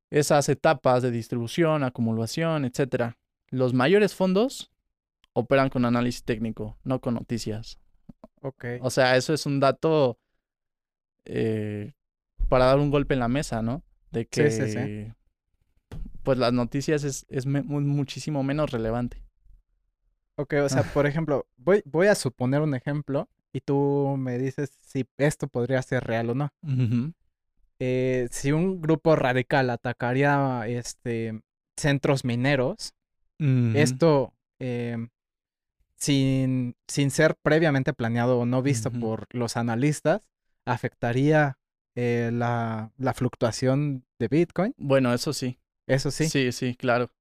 [0.09, 3.17] esas etapas de distribución, acumulación, etcétera.
[3.49, 4.71] Los mayores fondos
[5.33, 7.79] operan con análisis técnico, no con noticias.
[8.41, 8.65] Ok.
[8.81, 10.17] O sea, eso es un dato
[11.25, 11.93] eh,
[12.49, 13.83] para dar un golpe en la mesa, ¿no?
[14.11, 15.11] De que, sí, sí.
[16.23, 19.23] pues las noticias es, es me- muchísimo menos relevante.
[20.35, 24.69] Ok, o sea, por ejemplo, voy, voy a suponer un ejemplo y tú me dices
[24.81, 26.49] si esto podría ser real o no.
[27.79, 31.41] Eh, si un grupo radical atacaría este
[31.77, 32.93] centros mineros,
[33.75, 35.09] esto em,
[35.95, 40.27] sin, sin ser previamente planeado o no visto por los analistas,
[40.65, 41.57] afectaría
[41.95, 44.73] eh, la, la fluctuación de Bitcoin.
[44.77, 45.59] Bueno, eso sí.
[45.87, 46.27] Eso sí.
[46.29, 47.11] Sí, sí, claro.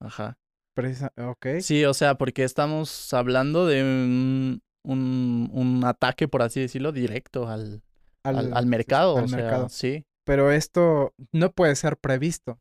[0.00, 0.38] Ajá.
[0.74, 1.46] precisa- ok.
[1.60, 7.48] Sí, o sea, porque estamos hablando de un, un, un ataque, por así decirlo, directo
[7.48, 7.82] al,
[8.24, 9.18] al, al mercado.
[9.18, 9.68] al o sea, mercado.
[9.68, 10.04] sí.
[10.24, 12.58] Pero esto no puede ser previsto.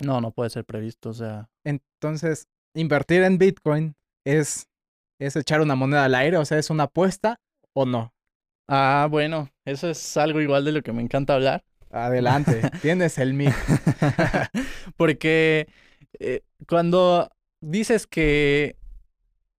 [0.00, 1.10] No, no puede ser previsto.
[1.10, 4.68] O sea, Entonces, invertir en Bitcoin es,
[5.20, 7.40] es echar una moneda al aire, o sea, es una apuesta
[7.74, 8.12] o no.
[8.68, 11.64] ah, bueno, eso es algo igual de lo que me encanta hablar.
[11.90, 13.54] Adelante, tienes el mic.
[14.96, 15.68] Porque
[16.18, 18.76] eh, cuando dices que,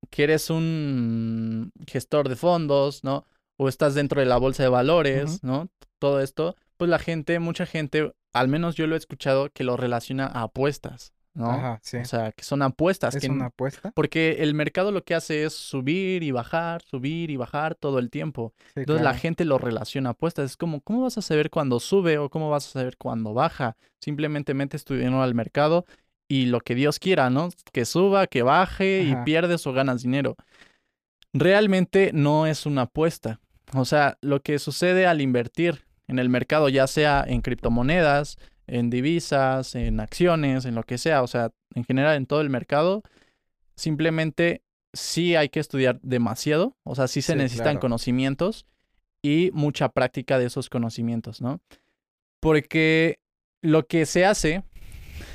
[0.09, 3.25] que eres un gestor de fondos, ¿no?
[3.63, 5.41] O estás dentro de la bolsa de valores.
[5.41, 5.69] ¿no?
[5.99, 9.77] Todo esto, pues la gente, mucha gente, al menos yo lo he escuchado, que lo
[9.77, 11.49] relaciona a apuestas, ¿no?
[11.49, 11.97] Ajá, sí.
[11.97, 13.15] O sea, que son apuestas.
[13.15, 13.91] es que, una apuesta.
[13.95, 18.09] Porque el mercado lo que hace es subir y bajar, subir y bajar todo el
[18.09, 18.53] tiempo.
[18.73, 20.51] Sí, Entonces la gente lo relaciona a apuestas.
[20.51, 23.77] Es como, ¿cómo vas a saber cuándo sube o cómo vas a saber cuándo baja?
[24.01, 25.85] Simplemente metes tu dinero al mercado
[26.27, 27.49] y lo que Dios quiera, ¿no?
[27.71, 29.21] Que suba, que baje Ajá.
[29.21, 30.35] y pierdes o ganas dinero.
[31.31, 33.39] Realmente no es una apuesta.
[33.75, 38.89] O sea, lo que sucede al invertir en el mercado, ya sea en criptomonedas, en
[38.89, 43.03] divisas, en acciones, en lo que sea, o sea, en general en todo el mercado,
[43.75, 44.61] simplemente
[44.93, 47.79] sí hay que estudiar demasiado, o sea, sí se Sí, necesitan claro.
[47.81, 48.65] conocimientos
[49.23, 51.61] y mucha práctica de esos conocimientos, ¿no?
[52.39, 53.19] Porque
[53.61, 54.63] lo que se hace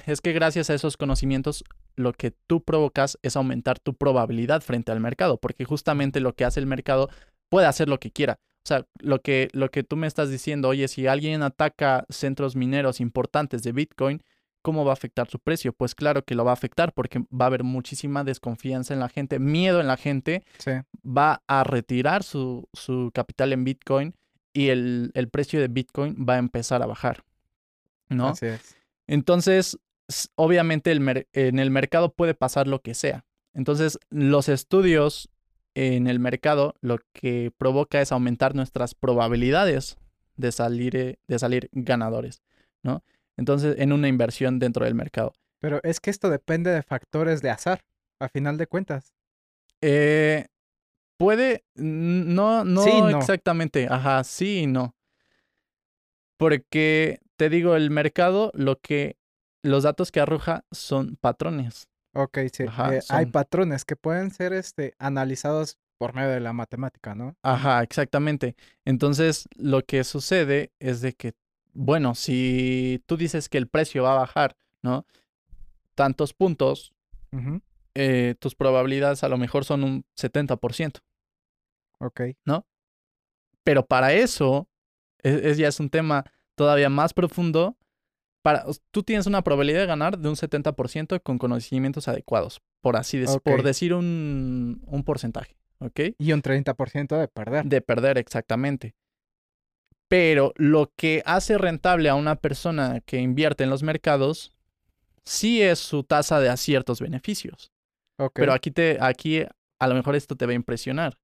[0.06, 1.64] es que gracias a esos conocimientos
[1.96, 6.44] lo que tú provocas es aumentar tu probabilidad frente al mercado, porque justamente lo que
[6.44, 7.08] hace el mercado
[7.48, 8.38] puede hacer lo que quiera.
[8.64, 12.54] O sea, lo que, lo que tú me estás diciendo, oye, si alguien ataca centros
[12.54, 14.22] mineros importantes de Bitcoin,
[14.62, 15.72] ¿cómo va a afectar su precio?
[15.72, 19.08] Pues claro que lo va a afectar porque va a haber muchísima desconfianza en la
[19.08, 20.72] gente, miedo en la gente, Sí,
[21.04, 24.14] va a retirar su, su capital en Bitcoin
[24.52, 27.24] y el, el precio de Bitcoin va a empezar a bajar.
[28.08, 28.28] ¿no?
[28.28, 28.76] así es.
[29.06, 29.78] Entonces,
[30.34, 33.24] obviamente el en el mercado puede pasar lo que sea.
[33.54, 35.30] Entonces, los estudios
[35.78, 39.96] en el mercado lo que provoca es aumentar nuestras probabilidades
[40.36, 42.42] de salir, eh, de salir ganadores,
[42.82, 43.04] ¿no?
[43.36, 45.32] Entonces, en una inversión dentro del mercado.
[45.60, 47.84] Pero es que esto depende de factores de azar,
[48.18, 49.14] a final de cuentas.
[49.80, 50.46] Eh,
[51.16, 53.16] puede, no, no, Sí no.
[53.16, 54.96] exactamente, ajá, sí y no.
[56.36, 59.16] Porque te digo, el mercado, lo que,
[59.62, 61.88] los datos que arroja son patrones.
[62.14, 62.64] Ok, sí.
[62.66, 67.36] Ajá, eh, hay patrones que pueden ser este, analizados por medio de la matemática, ¿no?
[67.42, 68.56] Ajá, exactamente.
[68.84, 71.34] Entonces, lo que sucede es de que,
[71.72, 75.06] bueno, si tú dices que el precio va a bajar, ¿no?
[75.94, 76.92] Tantos puntos,
[77.94, 81.00] eh, tus probabilidades a lo mejor son un 70%.
[82.00, 82.20] Ok,
[83.64, 84.68] Pero para eso,
[85.22, 87.76] es, es- ya es un tema todavía más profundo.
[88.42, 93.18] Para, tú tienes una probabilidad de ganar de un 70% con conocimientos adecuados, por así
[93.18, 96.00] decir, por decir un, un porcentaje, ¿ok?
[96.18, 97.64] y un 30% de perder.
[97.64, 98.94] De perder, exactamente.
[100.08, 104.54] Pero lo que hace rentable a una persona que invierte en los mercados,
[105.24, 107.72] sí es su tasa de aciertos beneficios.
[108.18, 109.42] Ok, Pero aquí te, aquí
[109.78, 111.18] a lo mejor esto te va a impresionar.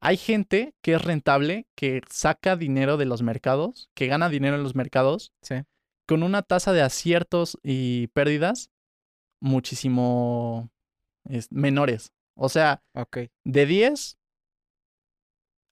[0.00, 4.62] Hay gente que es rentable, que saca dinero de los mercados, que gana dinero en
[4.62, 5.62] los mercados, sí.
[6.06, 8.70] Con una tasa de aciertos y pérdidas
[9.40, 10.70] muchísimo
[11.28, 12.12] es, menores.
[12.34, 12.82] O sea,
[13.44, 14.18] de 10,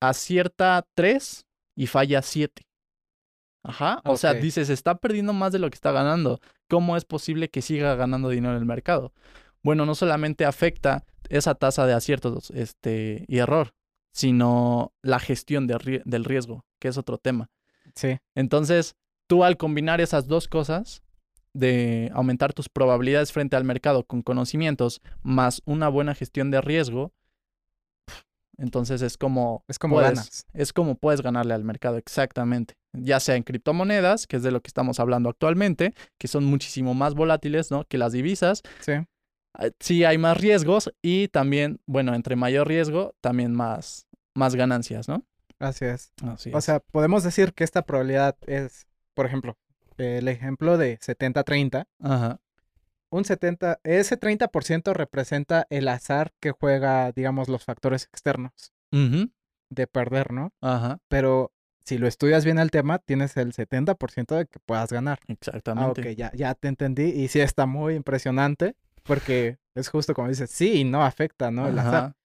[0.00, 2.62] acierta 3 y falla 7.
[3.62, 4.00] Ajá.
[4.04, 4.38] O sea, Ok.
[4.38, 6.40] dices, está perdiendo más de lo que está ganando.
[6.68, 9.12] ¿Cómo es posible que siga ganando dinero en el mercado?
[9.62, 13.74] Bueno, no solamente afecta esa tasa de aciertos este, y error,
[14.12, 17.50] sino la gestión de del riesgo, que es otro tema.
[17.94, 18.18] sí.
[18.34, 18.94] Entonces,
[19.26, 21.02] tú al combinar esas dos cosas,
[21.52, 27.12] de aumentar tus probabilidades frente al mercado con conocimientos más una buena gestión de riesgo,
[28.56, 30.46] entonces es como Es como puedes- ganas.
[30.52, 34.60] es como puedes ganarle al mercado exactamente, ya sea en criptomonedas, que es de lo
[34.62, 37.84] que estamos hablando actualmente, que son muchísimo más volátiles, ¿no?
[37.84, 38.62] que las divisas.
[38.80, 38.92] Sí,
[39.56, 44.06] Ah, Sí hay más riesgos y también, bueno, entre mayor riesgo, también más
[44.36, 45.24] más ganancias, ¿no?
[45.60, 46.12] así es.
[46.24, 46.64] Así O es.
[46.64, 49.56] sea, podemos decir que esta probabilidad es, por ejemplo,
[49.96, 51.86] el ejemplo de 70-30.
[52.00, 52.40] Ajá.
[53.10, 60.32] Un 70, ese 30% representa el azar que juega, digamos, los factores externos de perder,
[60.32, 60.52] ¿no?
[60.60, 60.98] Ajá.
[61.08, 61.52] Pero
[61.84, 65.20] si lo estudias bien el tema, tienes el 70% de que puedas ganar.
[65.22, 66.00] Ah, Exactamente.
[66.00, 67.04] ok, ya, ya te entendí.
[67.04, 71.68] Y sí está muy impresionante porque es justo como dices, sí, y no afecta, ¿no?
[71.68, 71.94] El azar.
[71.94, 72.16] Ajá.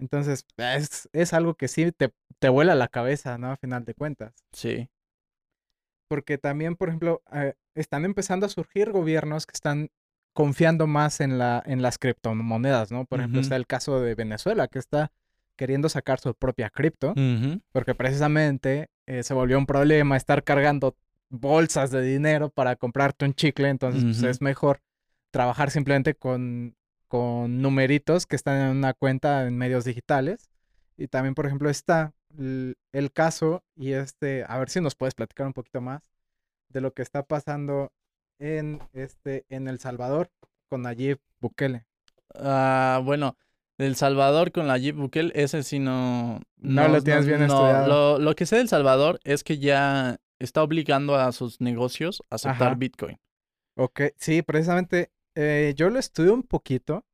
[0.00, 3.52] Entonces, es, es algo que sí te, te vuela la cabeza, ¿no?
[3.52, 4.34] A final de cuentas.
[4.52, 4.88] Sí.
[6.10, 9.90] Porque también, por ejemplo, eh, están empezando a surgir gobiernos que están
[10.32, 13.04] confiando más en, la, en las criptomonedas, ¿no?
[13.04, 15.12] Por ejemplo, está el caso de Venezuela, que está
[15.54, 17.14] queriendo sacar su propia cripto,
[17.70, 20.96] porque precisamente eh, se volvió un problema estar cargando
[21.28, 24.80] bolsas de dinero para comprarte un chicle, entonces pues, es mejor
[25.30, 26.74] trabajar simplemente con,
[27.06, 30.49] con numeritos que están en una cuenta en medios digitales.
[31.00, 35.14] Y también, por ejemplo, está el, el caso, y este, a ver si nos puedes
[35.14, 36.02] platicar un poquito más
[36.68, 37.90] de lo que está pasando
[38.38, 40.30] en, este, en El Salvador
[40.68, 41.86] con Nayib Bukele.
[42.34, 43.38] Ah, bueno,
[43.78, 46.42] El Salvador con la Jeep Bukele, ese sí no...
[46.58, 47.88] No lo tienes bien no, estudiado.
[47.88, 52.34] Lo, lo que sé del Salvador es que ya está obligando a sus negocios a
[52.34, 52.74] aceptar Ajá.
[52.74, 53.18] Bitcoin.
[53.74, 57.06] Ok, sí, precisamente eh, yo lo estudio un poquito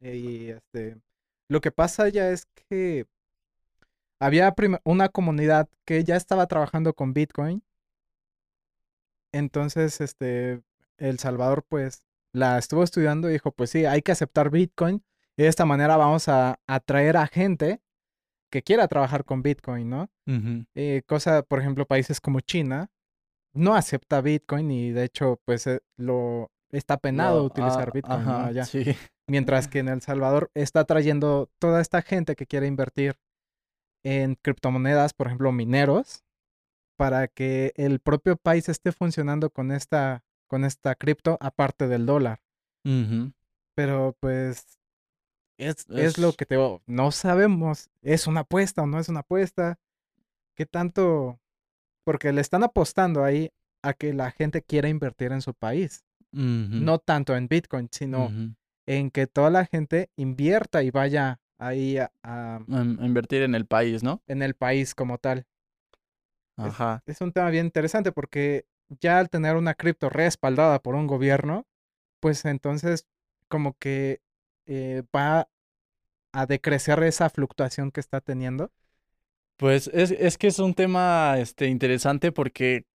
[0.00, 0.96] eh, y este,
[1.50, 3.06] lo que pasa ya es que
[4.20, 7.64] había una comunidad que ya estaba trabajando con Bitcoin,
[9.32, 10.62] entonces este,
[10.96, 15.02] El Salvador pues la estuvo estudiando y dijo pues sí, hay que aceptar Bitcoin
[15.36, 17.82] y de esta manera vamos a atraer a gente
[18.48, 20.08] que quiera trabajar con Bitcoin, ¿no?
[20.76, 22.90] Eh, cosa, por ejemplo, países como China
[23.52, 28.64] no acepta Bitcoin y de hecho, pues eh, lo está penado utilizar ah, Bitcoin allá.
[28.64, 28.84] Sí.
[29.30, 33.16] Mientras que en El Salvador está trayendo toda esta gente que quiere invertir
[34.02, 36.24] en criptomonedas, por ejemplo, mineros,
[36.96, 42.40] para que el propio país esté funcionando con esta, con esta cripto aparte del dólar.
[43.76, 44.80] Pero pues
[45.58, 49.20] es, es lo que te digo, no sabemos, ¿es una apuesta o no es una
[49.20, 49.78] apuesta?
[50.56, 51.38] ¿Qué tanto?
[52.04, 56.04] Porque le están apostando ahí a que la gente quiera invertir en su país.
[56.84, 58.28] No tanto en Bitcoin, sino.
[58.86, 64.02] En que toda la gente invierta y vaya ahí a- a- Invertir en el país,
[64.02, 64.22] ¿no?
[64.26, 65.46] en el país como tal.
[66.56, 67.02] Ajá.
[67.06, 68.66] Es un tema bien interesante porque
[69.00, 71.66] ya al tener una cripto respaldada por un gobierno,
[72.20, 73.06] pues entonces
[73.48, 74.20] como que
[74.66, 75.48] eh, va
[76.32, 78.70] a decrecer esa fluctuación que está teniendo.
[79.56, 82.86] Pues es, es que es un tema este, interesante porque,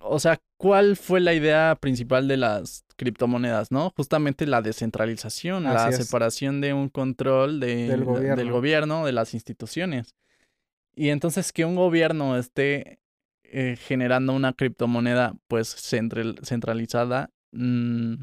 [0.00, 3.92] o sea, ¿cuál fue la idea principal de las criptomonedas, no?
[3.96, 5.96] Justamente la descentralización, la es.
[5.96, 8.36] separación de un control de, Del gobierno.
[8.36, 10.14] del gobierno, de las instituciones.
[10.94, 12.98] Y entonces que un gobierno esté
[13.44, 18.14] eh, generando una criptomoneda pues central- centralizada, mm,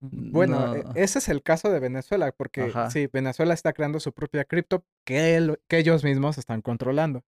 [0.00, 0.92] Bueno, e- No.
[0.94, 2.88] ese es el caso de Venezuela, porque Ajá.
[2.90, 7.24] sí, Venezuela está creando su propia cripto que, el- que ellos mismos están controlando.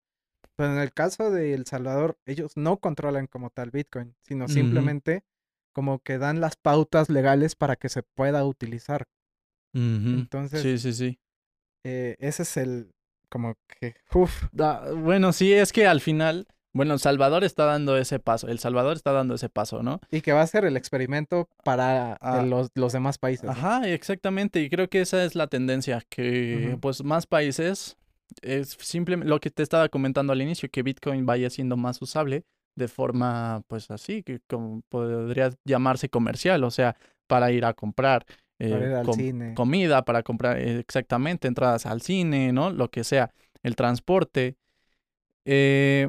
[0.59, 5.23] Pero en el caso de El Salvador, ellos no controlan como tal Bitcoin, sino simplemente
[5.73, 9.07] como que dan las pautas legales para que se pueda utilizar.
[9.73, 11.21] Entonces, Sí, sí, sí.
[11.85, 12.90] eh, ese es el,
[13.29, 13.94] como que,
[14.51, 18.59] Da- bueno, sí, es que al final, bueno, El Salvador está dando ese paso, El
[18.59, 20.01] Salvador está dando ese paso, ¿no?
[20.11, 22.42] y que va a ser el experimento para Ah.
[22.42, 23.44] los, los demás países.
[23.44, 23.51] ¿no?
[23.53, 27.97] Ajá, exactamente, y creo que esa es la tendencia, que pues más países,
[28.43, 32.45] es simplemente lo que te estaba comentando al inicio, que Bitcoin vaya siendo más usable
[32.75, 38.25] de forma, pues así, que como podría llamarse comercial, o sea, para ir a comprar.
[38.59, 39.55] Para eh, ir al com- cine.
[39.55, 42.71] comida, para comprar eh, exactamente entradas al cine, ¿no?
[42.71, 44.57] Lo que sea, el transporte.
[45.45, 46.09] Eh,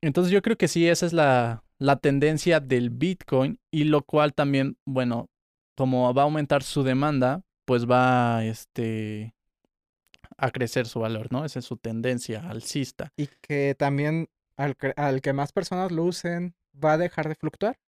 [0.00, 4.34] entonces yo creo que sí, esa es la, la tendencia del Bitcoin y lo cual
[4.34, 5.28] también, bueno,
[5.76, 9.34] como va a aumentar su demanda, pues va este,
[10.38, 11.44] a crecer su valor, ¿no?
[11.44, 13.12] Esa es su tendencia alcista.
[13.14, 17.34] Y que también al, que- al que más personas lo usen, va a dejar de
[17.34, 17.78] fluctuar.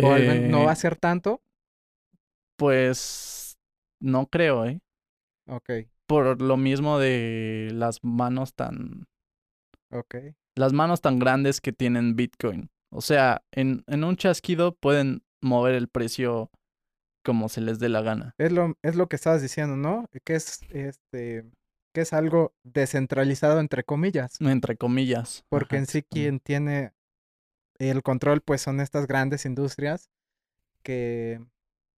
[0.00, 1.40] O al no va a Eh, ser tanto.
[2.56, 3.58] Pues
[4.00, 4.80] no creo, ¿eh?
[5.46, 5.70] Ok,
[6.06, 9.06] Por lo mismo de las manos tan,
[9.90, 10.14] ok.
[10.56, 12.70] las manos tan grandes que tienen Bitcoin.
[12.90, 16.50] O sea, en, en un chasquido pueden mover el precio
[17.28, 18.34] como se les dé la gana.
[18.38, 20.06] Es lo, es lo que estabas diciendo, ¿no?
[20.24, 21.44] Que es este
[21.92, 24.40] que es algo descentralizado entre comillas.
[24.40, 25.44] Entre comillas.
[25.50, 26.94] Porque Ajá, en sí quien tiene
[27.78, 30.08] el control, pues son estas grandes industrias
[30.82, 31.44] que,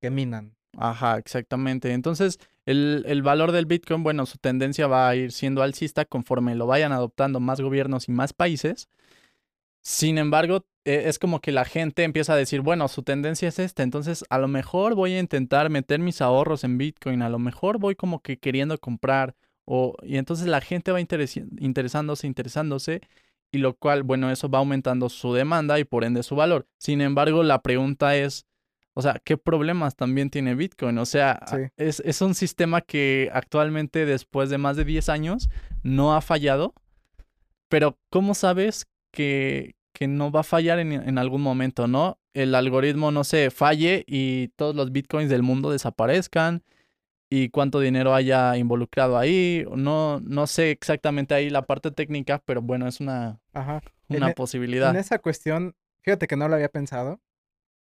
[0.01, 0.57] que minan.
[0.77, 1.93] Ajá, exactamente.
[1.93, 6.57] Entonces, el, el valor del Bitcoin, bueno, su tendencia va a ir siendo alcista conforme
[6.57, 8.89] lo vayan adoptando más gobiernos y más países.
[9.81, 13.83] Sin embargo, es como que la gente empieza a decir, bueno, su tendencia es esta,
[13.83, 17.79] entonces a lo mejor voy a intentar meter mis ahorros en Bitcoin, a lo mejor
[17.79, 19.35] voy como que queriendo comprar,
[19.67, 23.03] o, y entonces la gente va interesi- interesándose, interesándose,
[23.53, 26.67] y lo cual, bueno, eso va aumentando su demanda y por ende su valor.
[26.79, 28.47] Sin embargo, la pregunta es,
[28.95, 30.99] o sea, ¿qué problemas también tiene Bitcoin?
[30.99, 31.57] O sea, Sí.
[31.77, 35.49] es, es un sistema que actualmente, después de más de 10 años,
[35.83, 36.75] no ha fallado.
[37.69, 42.19] Pero, ¿cómo sabes que, que no va a fallar en, en algún momento, no?
[42.35, 46.63] El algoritmo, no sé, falle y todos los Bitcoins del mundo desaparezcan
[47.29, 49.65] y cuánto dinero haya involucrado ahí.
[49.75, 53.83] No, no sé exactamente ahí la parte técnica, pero bueno, es una, Ajá.
[54.09, 54.91] Una e- posibilidad.
[54.91, 57.21] En esa cuestión, fíjate que no lo había pensado,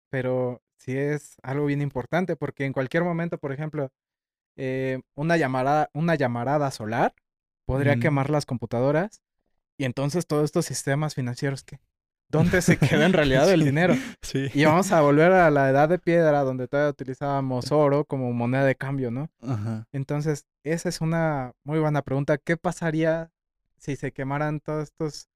[0.10, 3.92] pero sí es algo bien importante porque en cualquier momento, por ejemplo,
[4.56, 7.16] eh, una llamarada, una llamarada solar
[7.66, 9.22] podría quemar las computadoras
[9.78, 11.80] y entonces todos estos sistemas financieros que
[12.30, 13.96] ¿dónde se queda en realidad el dinero?
[14.22, 14.48] Sí.
[14.54, 18.66] Y vamos a volver a la edad de piedra donde todavía utilizábamos oro como moneda
[18.66, 19.30] de cambio, ¿no?
[19.42, 19.88] Ajá.
[19.92, 22.38] Entonces, esa es una muy buena pregunta.
[22.38, 23.32] ¿Qué pasaría
[23.78, 25.28] si se quemaran todos estos,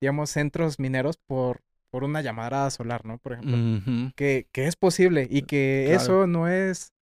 [0.00, 3.18] digamos, centros mineros por, por una llamarada solar, ¿no?
[3.18, 6.00] Por ejemplo, que, que es posible y que Claro.
[6.02, 6.92] eso no es,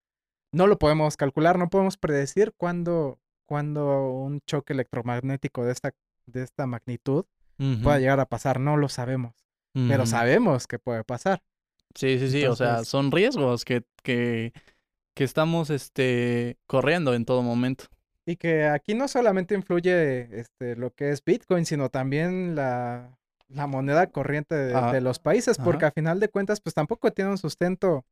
[0.53, 5.91] no lo podemos calcular, no podemos predecir cuándo, cuándo un choque electromagnético de esta,
[6.27, 7.25] de esta magnitud
[7.81, 8.01] pueda Ujú.
[8.01, 9.35] llegar a pasar, no lo sabemos,
[9.87, 11.43] pero sabemos que puede pasar.
[11.95, 14.53] Sí, sí, sí, o sea, son riesgos que, que,
[15.15, 17.85] que estamos este, corriendo en todo momento.
[18.25, 23.19] Y que aquí no solamente influye este, lo que es Bitcoin, sino también la,
[23.49, 27.11] la moneda corriente de, Ah, de los países, porque a final de cuentas, pues tampoco
[27.13, 28.05] tiene un sustento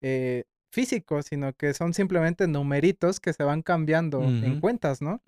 [0.00, 5.22] eh, físico, sino que son simplemente numeritos que se van cambiando en cuentas, ¿no?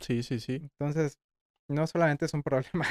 [0.00, 0.60] Sí, sí, sí.
[0.78, 1.18] Entonces,
[1.72, 2.86] no solamente es un problema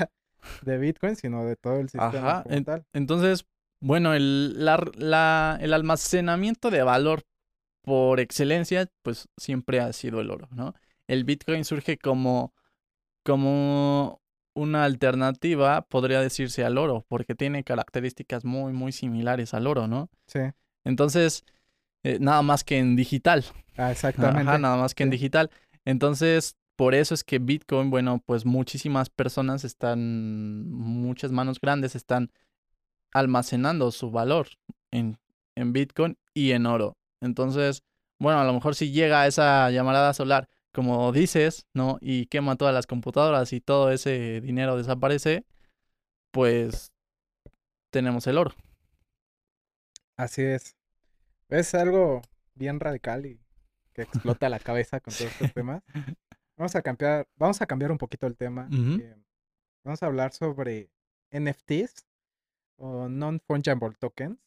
[0.62, 2.86] de Bitcoin, sino de todo el sistema Ajá, como en- tal.
[2.94, 3.46] Entonces,
[3.80, 7.24] bueno, el, la, la- el almacenamiento de valor
[7.84, 10.76] por excelencia, pues siempre ha sido el oro, ¿no?
[11.08, 12.54] El Bitcoin surge como,
[13.24, 14.22] como
[14.54, 20.10] una alternativa, podría decirse, al oro, porque tiene características muy, muy similares al oro, ¿no?
[20.28, 20.40] Sí,
[20.84, 21.44] Entonces,
[22.04, 23.46] eh, nada más que en digital.
[23.78, 24.42] ah, exactamente.
[24.50, 25.50] Ajá, nada más que en digital.
[25.86, 32.32] Entonces, por eso es que Bitcoin, bueno, pues muchísimas personas están, muchas manos grandes están
[33.14, 34.48] almacenando su valor
[34.90, 35.20] en,
[35.56, 36.98] en Bitcoin y en oro.
[37.22, 37.84] Entonces,
[38.18, 42.00] bueno, a lo mejor si llega esa llamarada solar, como dices, ¿no?
[42.02, 45.46] Y quema todas las computadoras y todo ese dinero desaparece,
[46.32, 46.92] pues
[47.92, 48.56] tenemos el oro.
[50.18, 50.76] Así es.
[51.48, 52.24] Es algo
[52.56, 53.40] bien radical y
[53.94, 55.84] que explota la cabeza con todos estos temas.
[56.62, 58.70] Vamos a cambiar, vamos a cambiar un poquito el tema.
[58.72, 59.16] Eh,
[59.84, 60.92] vamos a hablar sobre
[61.32, 62.06] NFTs
[62.78, 64.38] o Non-Fungible Tokens,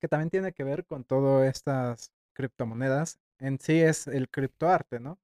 [0.00, 3.20] que también tiene que ver con todas estas criptomonedas.
[3.38, 5.20] En sí es el criptoarte, ¿no?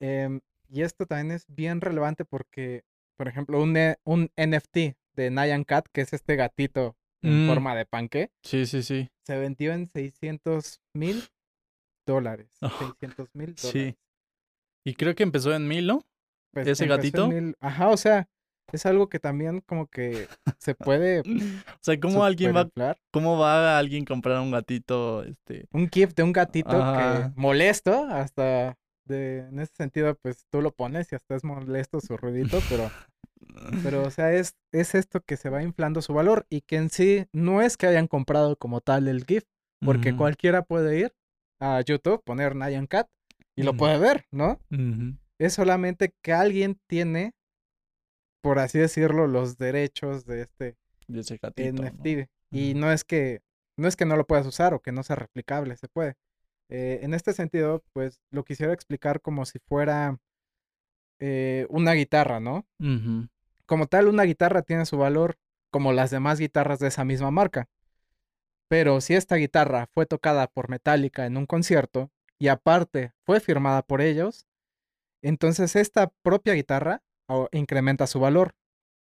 [0.00, 2.84] Em, y esto también es bien relevante porque,
[3.16, 7.48] por ejemplo, un, E- un NFT de Nyan Cat, que es este gatito en Mm.
[7.48, 9.10] forma de panque, Sí, sí, sí.
[9.24, 11.24] se vendió en 600 mil
[12.06, 12.52] dólares.
[12.62, 13.96] Oh, 600 mil sí.
[14.86, 16.04] Y creo que empezó en mil, ¿no?
[16.52, 17.26] Pues ¿Ese gatito?
[17.26, 18.28] mil- Ajá, o sea,
[18.72, 20.28] es algo que también como que
[20.58, 22.68] se puede O sea, ¿cómo alguien va,
[23.12, 27.32] cómo va a alguien comprar un gatito, este, Un GIF de un gatito Ajá.
[27.32, 32.00] que molesto, hasta de, en ese sentido, pues tú lo pones y hasta es molesto
[32.00, 32.88] su ruidito, pero,
[33.82, 36.90] pero o sea, es, es esto que se va inflando su valor y que en
[36.90, 39.42] sí no es que hayan comprado como tal el GIF,
[39.84, 41.12] porque cualquiera puede ir
[41.60, 43.08] a YouTube, poner Nyan Cat
[43.56, 44.60] y lo puede ver, ¿no?
[45.38, 47.34] Es solamente que alguien tiene,
[48.42, 50.76] por así decirlo, los derechos de este
[51.08, 51.88] de ese gatito, ¿no?
[51.88, 52.28] NFT.
[52.50, 53.40] Y no es que
[53.76, 56.14] no es que no lo puedas usar o que no sea replicable, se puede.
[56.68, 60.18] Eh, en este sentido, pues lo quisiera explicar como si fuera
[61.18, 62.66] eh, una guitarra, ¿no?
[63.66, 65.38] Como tal, una guitarra tiene su valor
[65.70, 67.68] como las demás guitarras de esa misma marca.
[68.68, 73.82] Pero si esta guitarra fue tocada por Metallica en un concierto y aparte fue firmada
[73.82, 74.46] por ellos,
[75.22, 77.02] entonces esta propia guitarra
[77.52, 78.54] incrementa su valor.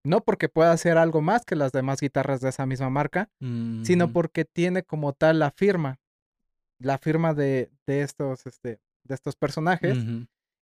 [0.06, 4.04] No porque pueda hacer algo más que las demás guitarras de esa misma marca, sino
[4.04, 5.98] ujú, porque tiene como tal la firma,
[6.78, 9.96] la firma de, de estos, este, de estos personajes,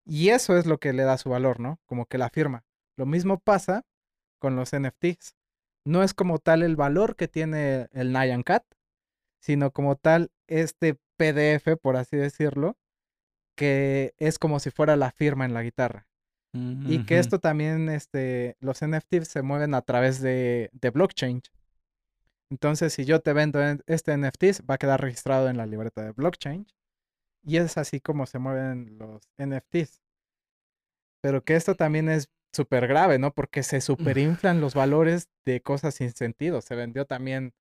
[0.05, 1.79] y eso es lo que le da su valor, ¿no?
[1.85, 2.63] Como que la firma.
[2.97, 3.85] Lo mismo pasa
[4.39, 5.35] con los NFTs.
[5.85, 8.63] No es como tal el valor que tiene el Nyan Cat,
[9.41, 10.31] sino como tal
[10.61, 12.77] este PDF, por así decirlo,
[13.55, 16.07] que es como si fuera la firma en la guitarra.
[16.91, 21.41] Y que esto también, este, los NFTs se mueven a través de, de blockchain.
[22.51, 26.03] Entonces, si yo te vendo en- este NFT, va a quedar registrado en la libreta
[26.03, 26.67] de blockchain.
[27.45, 30.01] Y es así como se mueven los NFTs.
[31.21, 33.33] Pero que esto también es súper grave, ¿no?
[33.33, 36.61] Porque se superinflan los valores de cosas sin sentido.
[36.61, 37.53] Se vendió también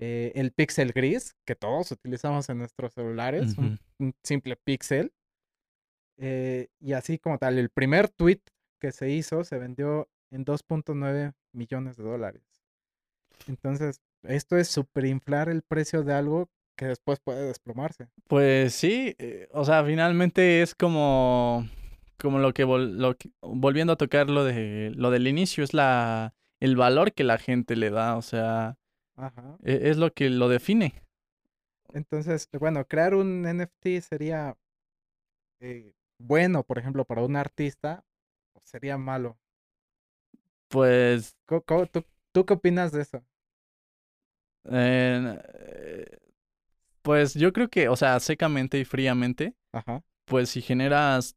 [0.00, 5.12] eh, el pixel gris, que todos utilizamos en nuestros celulares, un, simple pixel.
[6.18, 8.40] Eh, y así como tal, el primer tweet
[8.80, 12.42] que se hizo se vendió en 2.9 millones de dólares.
[13.46, 18.08] Entonces, esto es superinflar el precio de algo que después puede desplomarse.
[18.28, 21.68] Pues sí, eh, o sea, finalmente es como,
[22.20, 25.72] como lo que, vol- lo que- volviendo a tocar lo de lo del inicio, es
[25.74, 28.76] la el valor que la gente le da, o sea,
[29.18, 29.58] Ajá.
[29.62, 30.94] e- es lo que lo define.
[31.92, 34.56] Entonces, bueno, crear un NFT sería
[35.60, 38.04] eh, bueno, por ejemplo, para un artista,
[38.54, 39.38] o sería malo.
[40.68, 43.24] Pues, co- ¿Tú, tú qué opinas de eso?
[44.70, 46.18] eh,
[47.02, 50.02] pues yo creo que, o sea, secamente y fríamente, Ajá.
[50.26, 51.36] pues si generas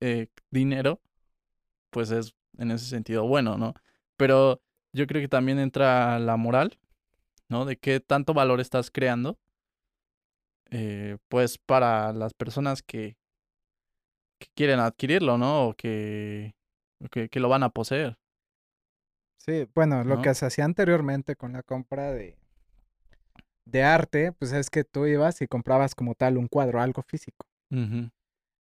[0.00, 1.00] eh, dinero,
[1.90, 3.74] pues es en ese sentido bueno, ¿no?
[4.16, 4.62] Pero
[4.94, 6.78] yo creo que también entra la moral,
[7.50, 7.64] ¿no?
[7.64, 9.38] De qué tanto valor estás creando,
[10.70, 13.16] eh, pues para las personas que,
[14.38, 15.68] que quieren adquirirlo, ¿no?
[15.68, 16.54] O que,
[17.10, 18.16] que, que lo van a poseer.
[19.36, 20.22] Sí, bueno, lo ¿No?
[20.22, 22.36] que se hacía anteriormente con la compra de,
[23.64, 27.46] de arte, pues es que tú ibas y comprabas como tal un cuadro, algo físico.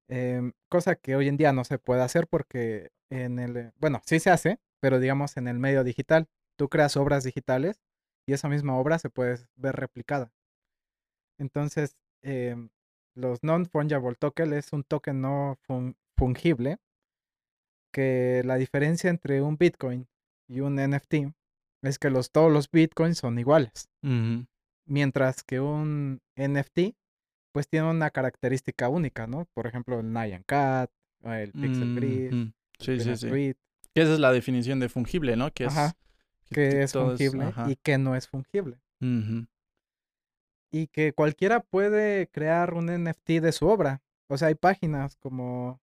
[0.08, 4.20] Em, cosa que hoy en día no se puede hacer porque en el, bueno, sí
[4.20, 6.28] se hace, pero digamos en el medio digital.
[6.58, 7.80] Tú creas obras digitales
[8.30, 10.32] y esa misma obra se puede ver replicada.
[11.40, 12.70] Entonces, em,
[13.16, 15.58] los non-fungible tokens es un token no
[16.16, 16.78] fungible
[17.92, 20.08] que la diferencia entre un Bitcoin
[20.48, 21.34] y un NFT
[21.82, 23.90] es que los, todos los Bitcoins son iguales.
[24.86, 26.96] Mientras que un NFT
[27.52, 29.48] pues tiene una característica única, ¿no?
[29.56, 30.92] Por ejemplo, el Nyan Cat,
[31.24, 33.56] el Pixel Grid, Sí, sí, sí.
[33.96, 35.52] esa es la definición de fungible, ¿no?
[35.52, 35.74] Que es,
[36.50, 38.80] que, es fungible y que no es fungible.
[40.72, 44.02] Y que cualquiera puede crear un NFT de su obra.
[44.28, 45.82] O sea, hay páginas como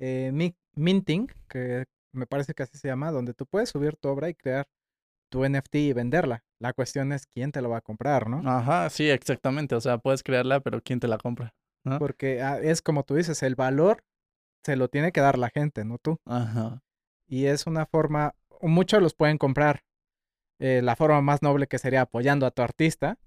[0.00, 0.32] eh,
[0.74, 4.34] Minting, que me parece que así se llama, donde tú puedes subir tu obra y
[4.34, 4.66] crear
[5.30, 6.44] tu NFT y venderla.
[6.58, 8.42] La cuestión es quién te lo va a comprar, ¿no?
[8.48, 9.74] Ajá, sí, exactamente.
[9.74, 11.54] O sea, puedes crearla, pero quién te la compra.
[11.98, 14.04] Porque ah, es como tú dices, el valor
[14.64, 16.18] se lo tiene que dar la gente, no tú.
[16.26, 16.82] Ajá.
[17.26, 19.84] Y es una forma, muchos los pueden comprar.
[20.58, 23.18] Eh, la forma más noble que sería apoyando a tu artista.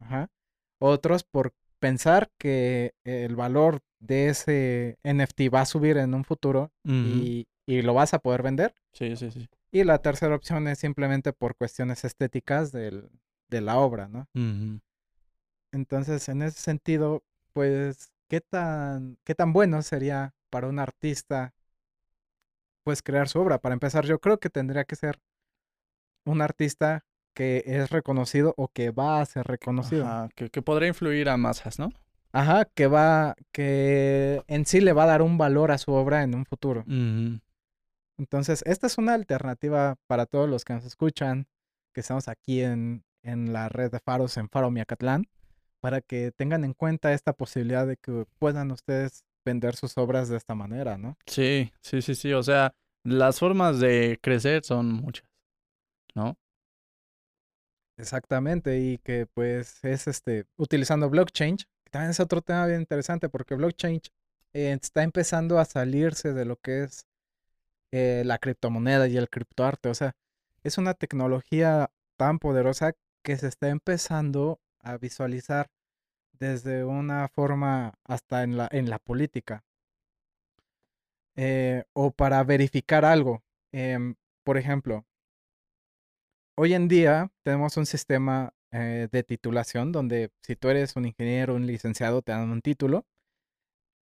[0.00, 0.30] Ajá.
[0.78, 6.72] Otros por pensar que el valor de ese NFT va a subir en un futuro
[6.84, 8.74] y, y, lo vas a poder vender.
[8.92, 9.48] Sí, sí, sí.
[9.70, 13.10] Y la tercera opción es simplemente por cuestiones estéticas del,
[13.48, 14.28] de la obra, ¿no?
[15.72, 21.54] Entonces, en ese sentido, pues, ¿qué tan, ¿qué tan bueno sería para un artista,
[22.84, 23.58] pues, crear su obra?
[23.58, 25.18] Para empezar, yo creo que tendría que ser
[26.24, 27.04] un artista
[27.34, 30.04] que es reconocido o que va a ser reconocido.
[30.04, 31.92] Ajá, que, que podría influir a masas, ¿no?
[32.32, 36.22] Ajá, que va, que en sí le va a dar un valor a su obra
[36.22, 36.84] en un futuro.
[38.18, 41.46] Entonces, esta es una alternativa para todos los que nos escuchan,
[41.92, 45.26] que estamos aquí en, en la red de faros en Faro Miacatlán,
[45.80, 50.36] para que tengan en cuenta esta posibilidad de que puedan ustedes vender sus obras de
[50.36, 51.16] esta manera, ¿no?
[51.26, 52.32] Sí, sí, sí, sí.
[52.32, 55.24] O sea, las formas de crecer son muchas,
[56.14, 56.36] ¿no?
[57.96, 61.56] Exactamente, y que pues es este, utilizando blockchain,
[61.90, 64.00] también es otro tema bien interesante, porque blockchain
[64.52, 67.06] está empezando a salirse de lo que es
[67.92, 69.88] eh, la criptomoneda y el criptoarte.
[69.88, 70.16] O sea,
[70.64, 72.92] es una tecnología tan poderosa
[73.22, 75.68] que se está empezando a visualizar
[76.32, 79.62] desde una forma hasta en la, en la política.
[81.36, 83.42] Eh, o para verificar algo.
[83.72, 85.04] Em, por ejemplo,
[86.56, 91.54] hoy en día tenemos un sistema eh, de titulación donde si tú eres un ingeniero,
[91.54, 93.06] un licenciado, te dan un título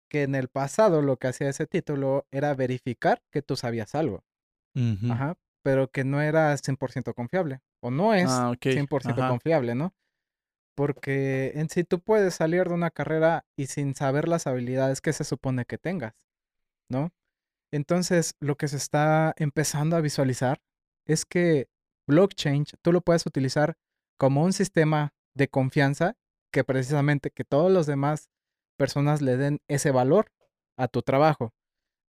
[0.08, 4.24] que en el pasado lo que hacía ese título era verificar que tú sabías algo.
[5.10, 7.60] Ajá, pero que no era 100% confiable.
[7.80, 9.92] O no es 100% ah, confiable, ¿no?
[10.76, 15.12] Porque en sí tú puedes salir de una carrera y sin saber las habilidades que
[15.12, 16.14] se supone que tengas,
[16.88, 17.12] ¿no?
[17.72, 20.60] Entonces, lo que se está empezando a visualizar
[21.06, 21.68] es que
[22.08, 23.76] blockchain tú lo puedes utilizar
[24.18, 26.16] como un sistema de confianza
[26.52, 28.30] que precisamente que todos los demás
[28.76, 30.32] personas le den ese valor
[30.76, 31.52] a tu trabajo.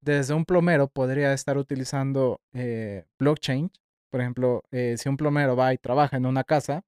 [0.01, 3.71] Desde un plomero podría estar utilizando eh, blockchain.
[4.09, 6.83] Por ejemplo, eh, si un plomero va y trabaja en una casa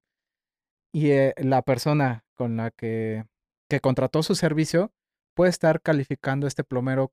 [0.94, 3.26] y eh, la persona con la que,
[3.70, 4.92] que contrató su servicio
[5.36, 7.12] puede estar calificando este plomero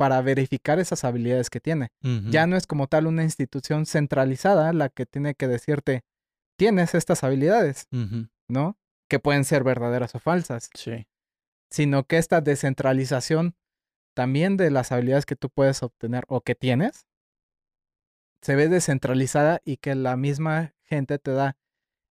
[0.00, 1.90] para verificar esas habilidades que tiene.
[2.30, 6.04] Ya no es como tal una institución centralizada la que tiene que decirte,
[6.56, 7.86] tienes estas habilidades,
[8.48, 8.78] ¿no?
[9.10, 10.70] Que pueden ser verdaderas o falsas.
[10.74, 11.06] Sí
[11.70, 13.54] sino que esta descentralización
[14.14, 17.06] también de las habilidades que tú puedes obtener o que tienes
[18.42, 21.58] se ve descentralizada y que la misma gente te da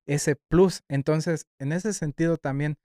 [0.05, 0.83] ese plus.
[0.87, 2.77] Entonces, en ese sentido también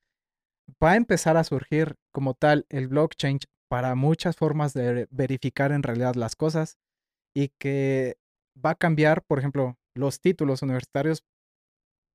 [0.82, 3.38] va a empezar a surgir como tal el blockchain
[3.68, 6.78] para muchas formas de verificar en realidad las cosas
[7.34, 8.16] y que
[8.64, 11.24] va a cambiar, por ejemplo, los títulos universitarios.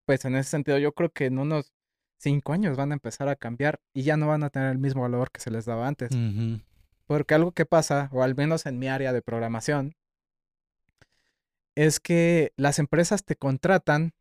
[0.06, 1.72] Pues en ese sentido, yo creo que en unos
[2.18, 5.02] cinco años van a empezar a cambiar y ya no van a tener el mismo
[5.02, 6.12] valor que se les daba antes.
[7.06, 9.96] Porque algo que pasa, o al menos en mi área de programación,
[11.76, 14.14] es que las empresas te contratan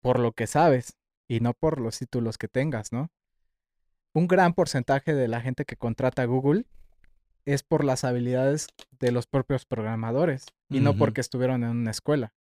[0.00, 0.96] por lo que sabes
[1.28, 3.10] y no por los títulos que tengas, ¿no?
[4.14, 6.64] Un gran porcentaje de la gente que contrata a Google
[7.44, 12.32] es por las habilidades de los propios programadores y no porque estuvieron en una escuela.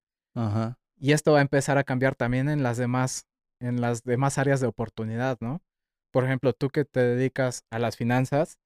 [0.97, 3.25] Y esto va a empezar a cambiar también en las demás
[3.59, 5.61] en las demás áreas de oportunidad, ¿no?
[6.11, 8.59] Por ejemplo, tú que te dedicas a las finanzas,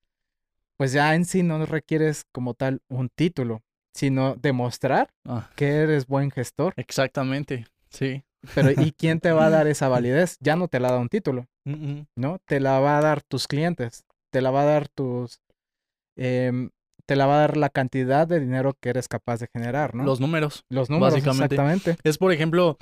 [0.75, 3.61] pues ya en sí no requieres como tal un título,
[3.93, 5.49] sino demostrar ah.
[5.55, 6.73] que eres buen gestor.
[6.77, 8.23] Exactamente, sí.
[8.53, 10.37] Pero ¿y quién te va a dar esa validez?
[10.39, 11.47] Ya no te la da un título,
[12.15, 12.39] ¿no?
[12.45, 15.41] Te la va a dar tus clientes, te la va a dar tus,
[16.15, 16.69] em,
[17.05, 20.03] te la va a dar la cantidad de dinero que eres capaz de generar, ¿no?
[20.03, 20.65] Los números.
[20.69, 21.55] Los números, básicamente.
[21.55, 21.97] exactamente.
[22.03, 22.77] Es, por ejemplo,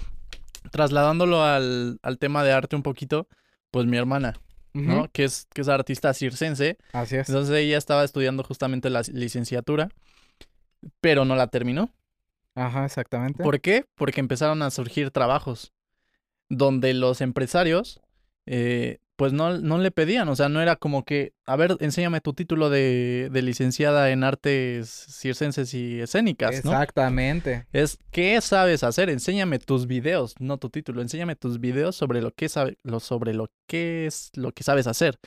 [0.72, 3.28] trasladándolo al, al tema de arte un poquito,
[3.72, 4.36] pues mi hermana,
[4.74, 5.08] ¿no?
[5.12, 6.78] Que es, que es artista circense.
[6.92, 7.30] Así es.
[7.30, 9.90] Entonces ella estaba estudiando justamente la licenciatura,
[11.02, 11.92] pero no la terminó.
[12.56, 13.44] Ajá, exactamente.
[13.44, 13.86] ¿Por qué?
[13.96, 15.74] Porque empezaron a surgir trabajos
[16.50, 18.02] donde los empresarios,
[18.46, 22.20] eh, pues no, no le pedían, o sea, no era como que, a ver, enséñame
[22.20, 26.72] tu título de, de licenciada en artes circenses y escénicas, ¿no?
[26.72, 27.66] Exactamente.
[27.72, 29.10] Es, ¿qué sabes hacer?
[29.10, 33.34] Enséñame tus videos, no tu título, enséñame tus videos sobre lo que sabe, lo, sobre
[33.34, 35.18] lo que es lo que sabes hacer.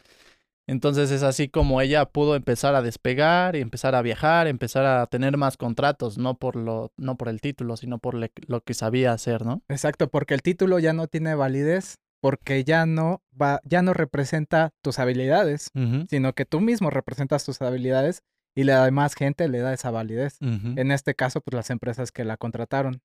[0.66, 5.06] Entonces es así como ella pudo empezar a despegar y empezar a viajar, empezar a
[5.06, 8.74] tener más contratos, no por lo, no por el título, sino por le- lo que
[8.74, 9.62] sabía hacer, ¿no?
[9.68, 14.72] Exacto, porque el título ya no tiene validez, porque ya no va, ya no representa
[14.82, 15.70] tus habilidades,
[16.08, 18.22] sino que tú mismo representas tus habilidades
[18.54, 20.38] y la demás gente le da esa validez.
[20.40, 23.00] En este caso, pues las empresas que la contrataron.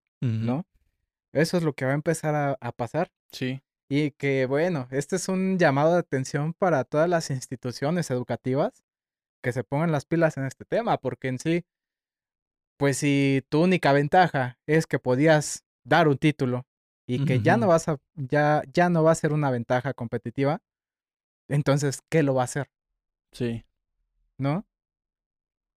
[0.46, 0.66] ¿no?
[1.34, 3.12] Eso es lo que va a empezar a, a pasar.
[3.32, 8.84] Sí, Y que, bueno, este es un llamado de atención para todas las instituciones educativas
[9.42, 11.66] que se pongan las pilas en este tema, porque en sí,
[12.78, 16.66] pues si tu única ventaja es que podías dar un título
[17.06, 20.62] y que ya no vas a, ya, ya no va a ser una ventaja competitiva,
[21.48, 22.70] entonces, ¿qué lo va a hacer?
[23.32, 23.64] sí.
[24.38, 24.66] ¿No?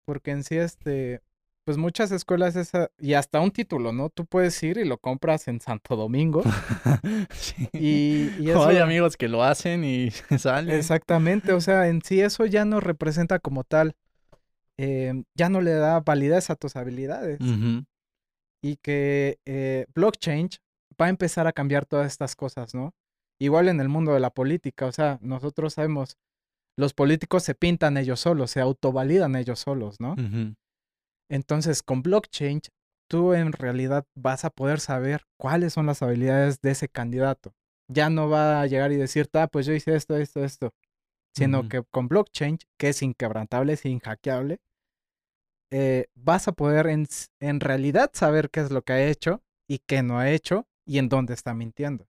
[0.05, 1.21] Porque en sí, este,
[1.63, 4.09] pues muchas escuelas esa, y hasta un título, ¿no?
[4.09, 6.43] Tú puedes ir y lo compras en Santo Domingo.
[7.31, 7.69] Sí.
[7.73, 10.09] Y, y hay amigos que lo hacen y
[10.39, 10.75] salen.
[10.75, 13.95] Exactamente, o sea, en sí eso ya no representa como tal,
[14.77, 17.39] em, ya no le da validez a tus habilidades
[18.61, 20.49] y que eh, blockchain
[20.99, 22.93] va a empezar a cambiar todas estas cosas, ¿no?
[23.39, 26.17] Igual en el mundo de la política, o sea, nosotros sabemos,
[26.77, 30.15] los políticos se pintan ellos solos, se autovalidan ellos solos, ¿no?
[31.29, 32.61] Entonces, con blockchain,
[33.09, 37.53] tú en realidad vas a poder saber cuáles son las habilidades de ese candidato.
[37.89, 40.73] Ya no va a llegar y decirte, ah, pues yo hice esto, esto, esto.
[41.35, 44.59] Sino que con blockchain, que es inquebrantable, es inhackeable,
[45.71, 50.01] eh, vas a poder en realidad saber qué es lo que ha hecho y qué
[50.01, 52.07] no ha hecho y en dónde está mintiendo.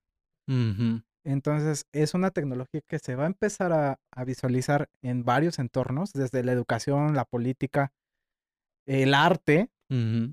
[1.23, 6.11] Entonces, es una tecnología que se va a empezar a, a visualizar en varios entornos,
[6.13, 7.91] desde la educación, la política,
[8.87, 9.69] el arte,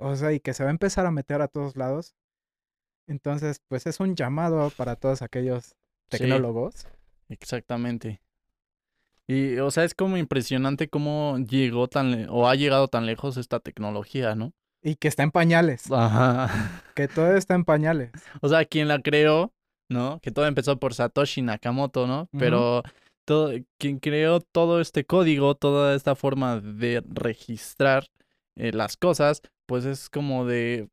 [0.00, 2.14] o sea, y que se va a empezar a meter a todos lados.
[3.08, 5.74] Entonces, pues es un llamado para todos aquellos
[6.10, 6.18] Sí.
[6.18, 6.86] tecnólogos.
[7.28, 8.22] Exactamente.
[9.26, 13.36] Y, o sea, es como impresionante cómo llegó tan, le- o ha llegado tan lejos
[13.36, 14.52] esta tecnología, ¿no?
[14.86, 16.80] Y que está en pañales, Ajá.
[16.94, 18.12] que todo está en pañales.
[18.40, 19.52] O sea, quien la creó,
[19.90, 20.20] ¿no?
[20.20, 22.28] Que todo empezó por Satoshi Nakamoto, ¿no?
[22.38, 22.82] Pero
[23.24, 28.06] todo, quien creó todo este código, toda esta forma de registrar
[28.56, 30.88] eh, las cosas, pues es como de,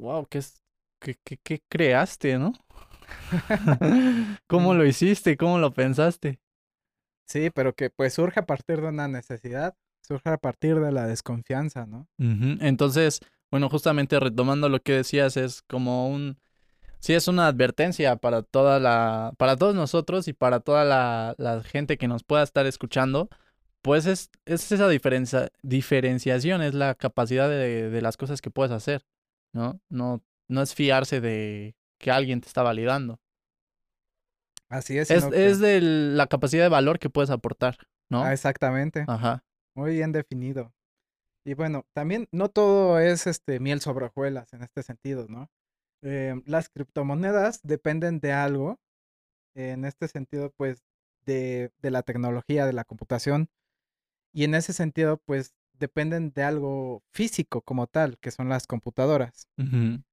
[0.00, 0.60] wow, ¿qué, es,
[1.00, 2.54] qué, qué- qué creaste, no?
[4.48, 5.36] ¿Cómo lo hiciste?
[5.36, 6.40] ¿Cómo lo pensaste?
[7.28, 9.76] Sí, pero que pues surge a partir de una necesidad,
[10.08, 12.06] surge a partir de la desconfianza, ¿no?
[12.18, 16.38] Entonces, bueno, justamente retomando lo que decías, es como un,
[16.98, 21.62] sí es una advertencia para toda la, para todos nosotros y para toda la, la
[21.62, 23.28] gente que nos pueda estar escuchando,
[23.82, 28.72] pues es, es esa diferencia, diferenciación, es la capacidad de, de las cosas que puedes
[28.72, 29.04] hacer,
[29.52, 29.80] ¿no?
[29.88, 33.20] No, no es fiarse de que alguien te está validando.
[34.68, 35.10] Así es.
[35.10, 37.76] Es, que- es de la capacidad de valor que puedes aportar,
[38.10, 38.24] ¿no?
[38.24, 39.04] Ah, exactamente.
[39.06, 39.44] Ajá.
[39.78, 40.74] Muy bien definido.
[41.44, 45.52] Y bueno, también no todo es este miel sobre hojuelas en este sentido, ¿no?
[46.02, 48.80] Eh, las criptomonedas dependen de algo,
[49.54, 50.82] en este sentido, pues,
[51.26, 53.50] de, de la tecnología, de la computación,
[54.32, 59.46] y en ese sentido, pues, dependen de algo físico como tal, que son las computadoras.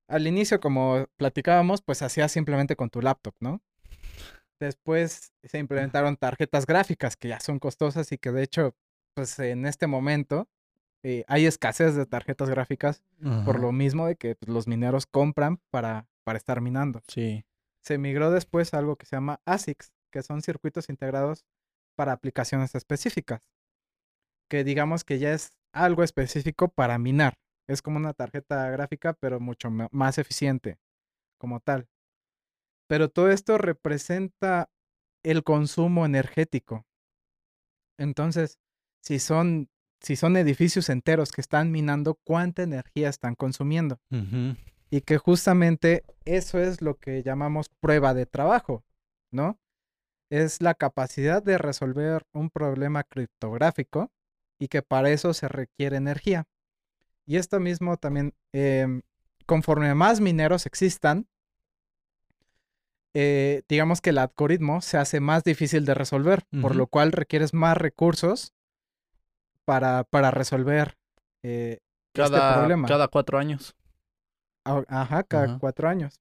[0.08, 3.64] Al inicio, como platicábamos, pues hacías simplemente con tu laptop, ¿no?
[4.60, 8.76] Después se implementaron tarjetas gráficas que ya son costosas y que de hecho,
[9.16, 10.48] pues en este momento
[11.02, 13.04] eh, hay escasez de tarjetas gráficas
[13.46, 17.02] por lo mismo de que pues, los mineros compran para, para estar minando.
[17.08, 17.46] Sí.
[17.82, 21.46] Se migró después a algo que se llama ASICs, que son circuitos integrados
[21.96, 23.50] para aplicaciones específicas,
[24.50, 27.38] que digamos que ya es algo específico para minar.
[27.68, 30.78] Es como una tarjeta gráfica, pero mucho más eficiente
[31.38, 31.88] como tal.
[32.88, 34.70] Pero todo esto representa
[35.24, 36.86] el consumo energético.
[37.98, 38.60] Entonces,
[39.06, 39.70] si son,
[40.02, 44.00] si son edificios enteros que están minando, ¿cuánta energía están consumiendo?
[44.90, 48.84] Y que justamente eso es lo que llamamos prueba de trabajo,
[49.32, 49.60] ¿no?
[50.32, 54.12] Es la capacidad de resolver un problema criptográfico
[54.58, 56.48] y que para eso se requiere energía.
[57.28, 59.04] Y esto mismo también, em,
[59.46, 61.28] conforme más mineros existan,
[63.14, 67.54] eh, digamos que el algoritmo se hace más difícil de resolver, por lo cual requieres
[67.54, 68.55] más recursos
[69.66, 70.98] para, para resolver
[71.44, 71.80] eh,
[72.14, 72.88] este Cada, problema.
[72.88, 73.76] cada cuatro años.
[74.64, 75.60] Ajá, cada Ajá.
[75.60, 76.20] cuatro años.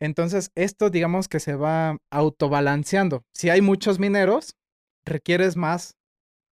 [0.00, 3.24] Entonces, esto digamos que se va autobalanceando.
[3.34, 4.56] Si hay muchos mineros,
[5.04, 5.96] requieres más,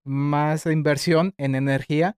[0.04, 2.18] más inversión en energía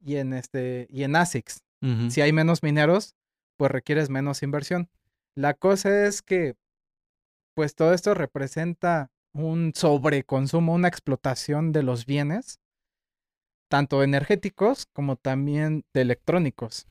[0.00, 1.62] y en este, y en ASICs.
[2.10, 3.14] Si hay menos mineros,
[3.56, 4.90] pues requieres menos inversión.
[5.34, 6.54] La cosa es que,
[7.54, 12.59] pues todo esto representa un sobreconsumo, una explotación de los bienes,
[13.70, 16.88] tanto energéticos como también de electrónicos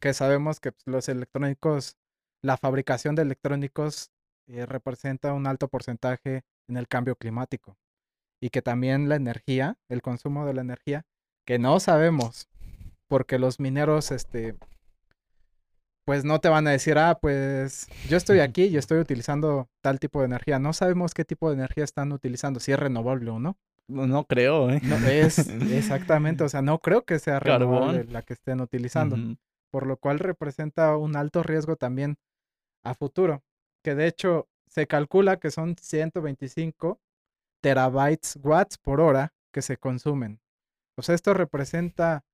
[0.00, 1.96] que sabemos que pues, los electrónicos,
[2.42, 4.10] la fabricación de electrónicos
[4.48, 7.78] eh, representa un alto porcentaje en el cambio climático
[8.40, 11.06] y que también la energía, el consumo de la energía,
[11.46, 12.48] que no sabemos,
[13.06, 14.56] porque los mineros, este,
[16.04, 20.00] pues no te van a decir, ah, pues yo estoy aquí y estoy utilizando tal
[20.00, 20.58] tipo de energía.
[20.58, 23.56] No sabemos qué tipo de energía están utilizando, si es renovable o no.
[23.88, 24.80] No, creo, ¿eh?
[24.82, 25.38] No, es
[25.70, 28.12] exactamente, o sea, no creo que sea renovable Carbón.
[28.12, 29.16] la que estén utilizando
[29.70, 32.16] por lo cual representa un alto riesgo también
[32.82, 33.42] a futuro,
[33.84, 37.00] que de hecho se calcula que son 125
[37.60, 40.40] terabytes watts por hora que se consumen.
[40.96, 42.24] O sea, esto representa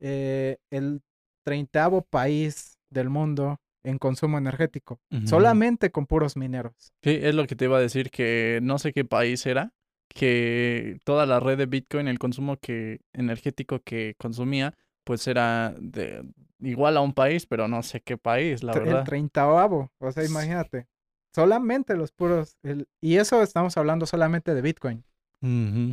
[0.00, 1.02] eh, el
[1.44, 6.92] treintavo país del mundo en consumo energético, solamente con puros mineros.
[7.02, 9.72] Sí, es lo que te iba a decir, que no sé qué país era,
[10.08, 16.24] que toda la red de Bitcoin, el consumo que, energético que consumía, pues era de,
[16.60, 19.04] igual a un país, pero no sé qué país, la Tre- El verdad.
[19.04, 20.86] treintavo, o sea, imagínate,
[21.34, 25.04] solamente los puros, el- y eso estamos hablando solamente de Bitcoin.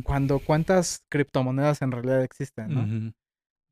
[0.02, 3.12] Cuando cuántas criptomonedas en realidad existen, ¿no?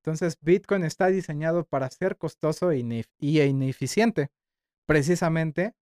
[0.02, 4.28] Entonces, Bitcoin está diseñado para ser costoso e inef- y e ineficiente.
[4.86, 5.72] Precisamente,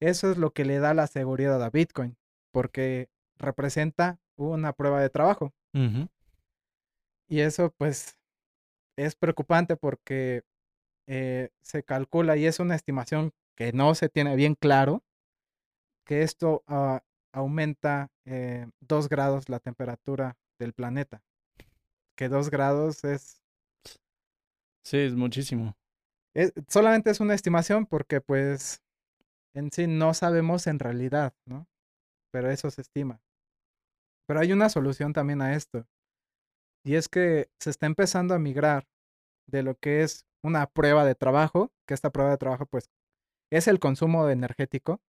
[0.00, 2.16] eso es lo que le da la seguridad a Bitcoin,
[2.52, 3.08] porque
[3.42, 5.52] representa una prueba de trabajo.
[7.28, 8.18] Y eso, pues,
[8.96, 10.42] es preocupante porque
[11.06, 15.02] eh, se calcula y es una estimación que no se tiene bien claro,
[16.06, 21.22] que esto ah, aumenta eh, dos grados la temperatura del planeta.
[22.16, 23.42] Que dos grados es,
[24.84, 25.76] Sí, es muchísimo.
[26.34, 28.82] es- solamente es una estimación porque pues
[29.54, 31.66] en sí no sabemos en realidad, ¿no?
[32.32, 33.20] Pero eso se estima.
[34.26, 35.86] Pero hay una solución también a esto.
[36.84, 38.86] Y es que se está empezando a migrar
[39.46, 42.90] de lo que es una prueba de trabajo, que esta prueba de trabajo pues
[43.50, 45.00] es el consumo energético.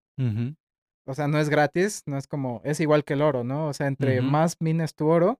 [1.05, 3.67] O sea, no es gratis, no es como, es igual que el oro, ¿no?
[3.67, 5.39] O sea, entre más mines tu oro,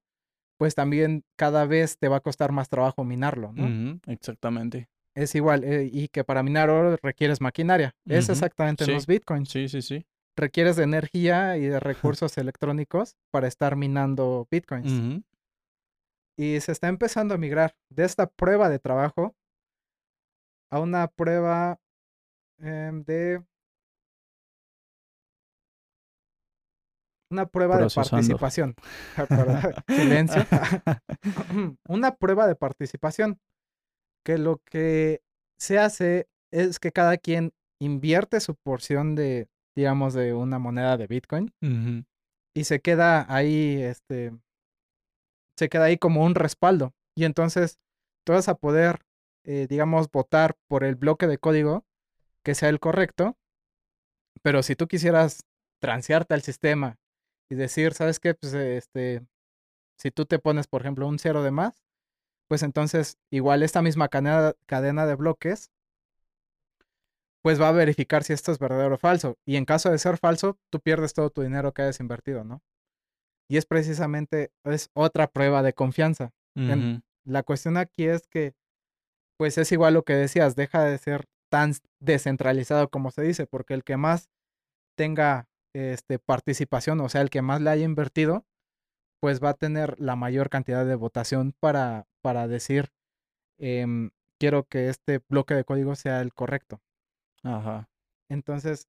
[0.57, 3.99] pues también cada vez te va a costar más trabajo minarlo, ¿no?
[4.07, 4.89] Exactamente.
[5.15, 7.95] Es igual, eh, y que para minar oro requieres maquinaria.
[8.05, 9.49] Es exactamente en los bitcoins.
[9.49, 10.05] Sí, sí, sí.
[10.36, 15.23] Requieres de energía y de recursos electrónicos para estar minando bitcoins.
[16.38, 19.36] Y se está empezando a migrar de esta prueba de trabajo
[20.71, 21.79] a una prueba
[22.57, 23.43] em, de...
[27.29, 28.75] Una prueba de participación.
[29.17, 30.43] Ah, Silencio.
[31.88, 33.39] una prueba de participación.
[34.25, 35.21] Que lo que
[35.59, 41.07] se hace es que cada quien invierte su porción de, digamos, de una moneda de
[41.07, 41.53] Bitcoin
[42.53, 44.32] y se queda ahí, este,
[45.57, 46.93] se queda ahí como un respaldo.
[47.15, 47.80] Y entonces
[48.24, 48.99] tú vas a poder,
[49.43, 51.86] eh, digamos, votar por el bloque de código
[52.43, 53.38] que sea el correcto.
[54.41, 55.41] Pero si tú quisieras
[55.80, 56.97] transearte al sistema
[57.49, 58.34] y decir, ¿sabes qué?
[58.34, 59.26] Pues este,
[59.97, 61.84] si tú te pones, por ejemplo, un cero de más,
[62.47, 65.71] pues entonces igual esta misma cadena, cadena de bloques,
[67.44, 69.38] pues va a verificar si esto es verdadero o falso.
[69.46, 72.64] Y en caso de ser falso, tú pierdes todo tu dinero que hayas invertido, ¿no?
[73.50, 76.32] Y es precisamente, es otra prueba de confianza.
[76.56, 77.04] En-.
[77.26, 78.56] La cuestión aquí es que,
[79.38, 83.74] pues es igual lo que decías, deja de ser tan descentralizado como se dice, porque
[83.74, 84.30] el que más
[84.98, 88.46] tenga este, participación, o sea, el que más le haya invertido,
[89.20, 92.91] pues va a tener la mayor cantidad de votación para, para decir,
[93.58, 96.82] em, quiero que este bloque de código sea el correcto.
[97.44, 97.89] Ajá.
[98.30, 98.88] Entonces,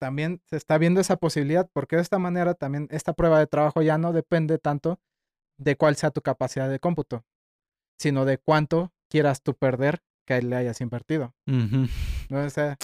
[0.00, 3.82] también se está viendo esa posibilidad porque de esta manera también esta prueba de trabajo
[3.82, 5.00] ya no depende tanto
[5.58, 7.24] de cuál sea tu capacidad de cómputo,
[7.98, 11.34] sino de cuánto quieras tú perder que le hayas invertido.
[12.48, 12.78] Sea,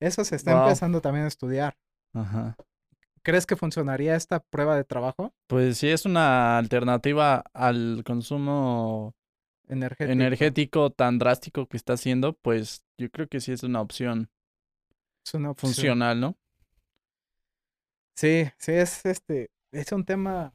[0.00, 0.64] eso se está Wow.
[0.64, 1.76] empezando también a estudiar.
[2.12, 2.56] Ajá.
[3.22, 9.14] ¿Crees que funcionaría esta prueba de trabajo Pues si es una alternativa al consumo
[9.68, 10.12] energético?
[10.12, 14.30] energético tan drástico que está haciendo, pues yo creo que sí es una opción
[15.26, 15.96] Es una opción.
[15.96, 16.36] funcional, ¿no?
[18.16, 20.54] Sí, sí, es este, es un tema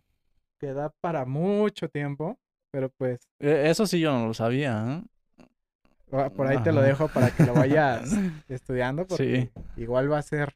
[0.60, 2.40] que da para mucho tiempo,
[2.72, 5.04] pero pues E- Eso sí yo no lo sabía, ¿eh?
[6.12, 8.12] ah, por ahí te lo dejo para que lo vayas
[8.48, 9.52] estudiando, porque Sí.
[9.76, 10.56] igual va a ser,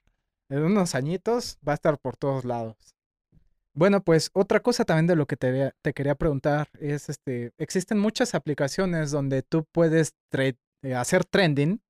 [0.50, 2.93] en unos añitos, va a estar por todos lados.
[3.76, 7.98] Bueno, pues otra cosa también de lo que te, te quería preguntar es, este, existen
[8.00, 11.82] muchas aplicaciones donde tú puedes tre- eh, hacer trending,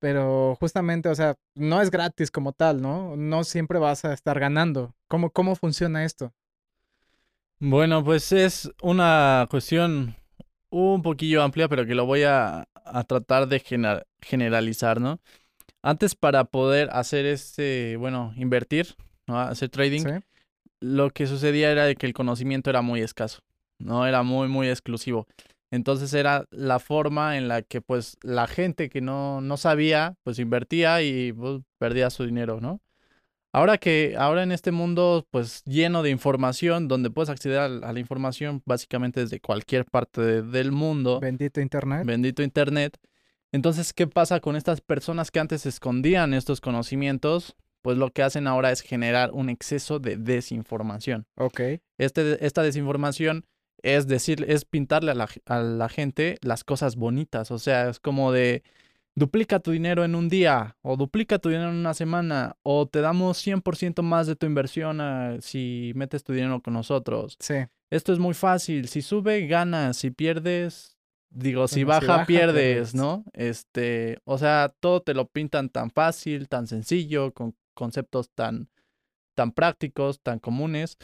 [0.00, 3.16] pero justamente, o sea, no es gratis como tal, ¿no?
[3.16, 4.94] No siempre vas a estar ganando.
[5.08, 6.32] ¿Cómo, cómo funciona esto?
[7.58, 10.16] Bueno, pues es una cuestión
[10.70, 13.60] un poquillo amplia, pero que lo voy a, a tratar de
[14.20, 15.20] generalizar, ¿no?
[15.82, 18.96] Antes para poder hacer este, bueno, invertir,
[19.26, 19.40] ¿no?
[19.40, 20.10] Hacer trading, ¿Sí?
[20.82, 23.40] Lo que sucedía era de que el conocimiento era muy escaso,
[23.78, 24.06] ¿no?
[24.06, 25.26] Era muy, muy exclusivo.
[25.70, 30.38] Entonces era la forma en la que pues la gente que no, no sabía, pues
[30.38, 32.80] invertía y pues, perdía su dinero, ¿no?
[33.54, 37.88] Ahora que, ahora en este mundo pues lleno de información, donde puedes acceder a, la
[37.88, 42.04] a la información básicamente desde cualquier parte de- del mundo, Bendito Internet.
[42.06, 42.98] bendito Internet.
[43.52, 47.54] Entonces, ¿qué pasa con estas personas que antes escondían estos conocimientos?
[47.82, 51.26] Pues lo que hacen ahora es generar un exceso de desinformación.
[51.36, 51.60] Ok.
[51.98, 53.44] Este, esta desinformación
[53.82, 57.50] es decir, es pintarle a la, g- a la gente las cosas bonitas.
[57.50, 58.62] O sea, es como de
[59.16, 63.00] duplica tu dinero en un día, o duplica tu dinero en una semana, o te
[63.00, 67.36] damos 100% más de tu inversión ah, si metes tu dinero con nosotros.
[67.40, 67.54] Sí.
[67.90, 68.86] Esto es muy fácil.
[68.88, 69.96] Si sube, ganas.
[69.96, 70.96] Si pierdes,
[71.30, 72.94] digo, si Bueno, si baja, baja, pierdes, pierdes.
[72.94, 73.24] ¿no?
[73.32, 78.68] Este, o sea, todo te lo pintan tan fácil, tan sencillo, con conceptos tan,
[79.34, 80.98] tan prácticos, tan comunes.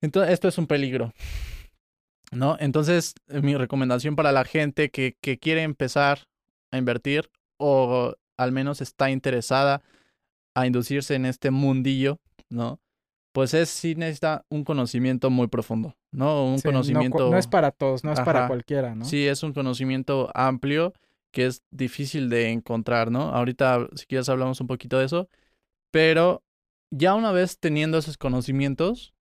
[0.00, 1.12] Entonces, esto es un peligro.
[2.32, 2.56] ¿No?
[2.58, 6.26] Entonces, eh, mi recomendación para la gente que, que quiere empezar
[6.72, 9.82] a invertir o al menos está interesada
[10.54, 12.18] a inducirse en este mundillo,
[12.50, 12.80] ¿no?
[13.32, 16.46] Pues es sí necesita un conocimiento muy profundo, ¿no?
[16.46, 17.30] Un Sí, conocimiento.
[17.30, 19.04] No, es para todos, no es para cualquiera, ¿no?
[19.04, 20.94] Sí, es un conocimiento amplio
[21.30, 23.34] que es difícil de encontrar, ¿no?
[23.34, 25.28] Ahorita, si quieres, hablamos un poquito de eso.
[25.96, 26.44] Pero
[26.90, 29.14] ya una vez teniendo esos conocimientos,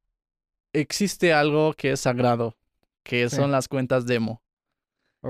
[0.73, 2.57] existe algo que es sagrado,
[3.01, 3.37] que Sí.
[3.37, 4.41] son las cuentas demo.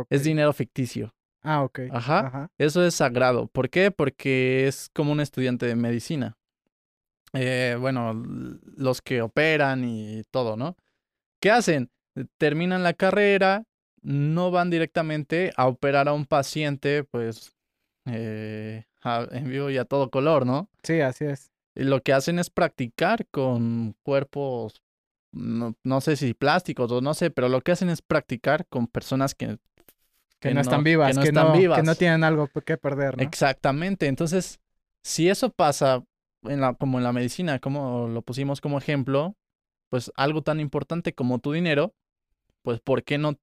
[0.09, 1.13] Es dinero ficticio.
[1.43, 1.81] Ah, ok.
[1.91, 2.19] Ajá.
[2.21, 2.51] Ajá.
[2.57, 3.45] Eso es sagrado.
[3.45, 3.91] ¿Por qué?
[3.91, 6.35] Porque es como un estudiante de medicina.
[7.33, 8.13] Eh, bueno,
[8.75, 10.75] los que operan y todo, ¿no?
[11.39, 11.91] ¿Qué hacen?
[12.39, 13.65] Terminan la carrera,
[14.01, 17.53] no van directamente a operar a un paciente, pues,
[18.07, 20.69] eh, a- en vivo y a todo color, ¿no?
[20.83, 21.51] Sí, así es.
[21.75, 24.81] Y lo que hacen es practicar con cuerpos,
[25.31, 28.87] no, no sé si plásticos o no sé, pero lo que hacen es practicar con
[28.87, 29.57] personas que,
[30.39, 31.83] Que, no, están vivas, que no que, están no, que vivas.
[31.83, 33.15] no tienen algo que perder.
[33.21, 34.07] Exactamente.
[34.07, 34.59] Entonces,
[35.03, 36.03] si eso pasa
[36.43, 39.35] en la, como en la medicina, como lo pusimos como ejemplo,
[39.89, 41.93] pues algo tan importante como tu dinero,
[42.63, 43.37] pues ¿por qué no,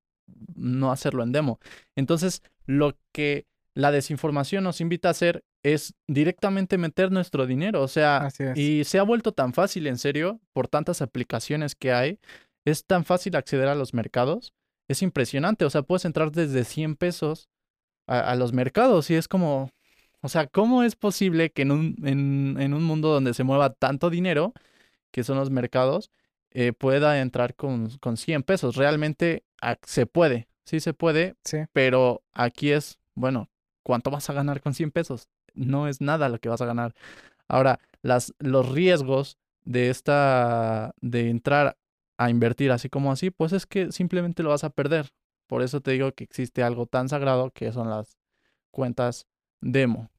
[0.55, 1.61] no hacerlo en demo?
[1.97, 7.83] Entonces, lo que la desinformación nos invita a hacer es directamente meter nuestro dinero.
[7.83, 12.19] O sea, y se ha vuelto tan fácil, en serio, por tantas aplicaciones que hay,
[12.65, 14.53] es tan fácil acceder a los mercados.
[14.89, 15.65] Es impresionante.
[15.65, 17.49] O sea, puedes entrar desde 100 pesos
[18.07, 19.71] a, a los mercados y es como,
[20.21, 23.71] o sea, ¿cómo es posible que en un, en, en un mundo donde se mueva
[23.71, 24.53] tanto dinero,
[25.11, 26.11] que son los mercados,
[26.51, 28.77] eh, pueda entrar con, con 100 pesos?
[28.77, 33.51] Realmente ah, se puede, sí se puede, Sí, pero aquí es, bueno,
[33.83, 35.29] ¿cuánto vas a ganar con 100 pesos?
[35.55, 36.95] No es nada lo que vas a ganar.
[37.49, 41.79] Ahora, las, los riesgos de esta, de entrar
[42.19, 45.11] a invertir así como así, pues es que simplemente lo vas a perder.
[45.49, 48.19] Por eso te digo que existe algo tan sagrado que son las
[48.73, 49.27] cuentas
[49.61, 50.11] demo.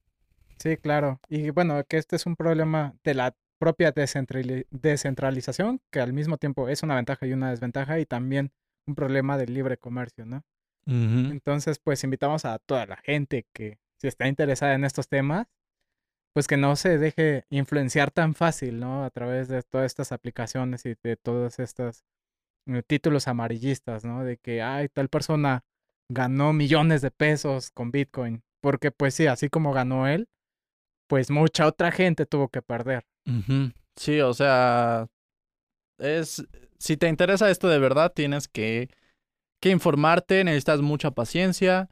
[0.60, 1.20] sí, claro.
[1.30, 6.38] Y bueno, que este es un problema de la propia descentrali- descentralización, que al mismo
[6.38, 8.52] tiempo es una ventaja y una desventaja, y también
[8.88, 10.44] un problema del libre comercio, ¿no?
[11.30, 15.48] Entonces, pues invitamos a toda la gente que si está interesada en estos temas,
[16.34, 19.06] pues que no se deje influenciar tan fácil, ¿no?
[19.06, 22.04] A través de todas estas aplicaciones y de todos estos
[22.68, 24.26] eh, títulos amarillistas, ¿no?
[24.26, 25.64] De que, ay, tal persona
[26.12, 28.44] ganó millones de pesos con Bitcoin.
[28.62, 30.28] Porque, pues sí, así como ganó él,
[31.08, 33.06] pues mucha otra gente tuvo que perder.
[33.96, 35.08] Sí, o sea,
[35.98, 36.46] es,
[36.78, 38.90] si te interesa esto de verdad, tienes que,
[39.62, 41.90] que informarte, necesitas mucha paciencia,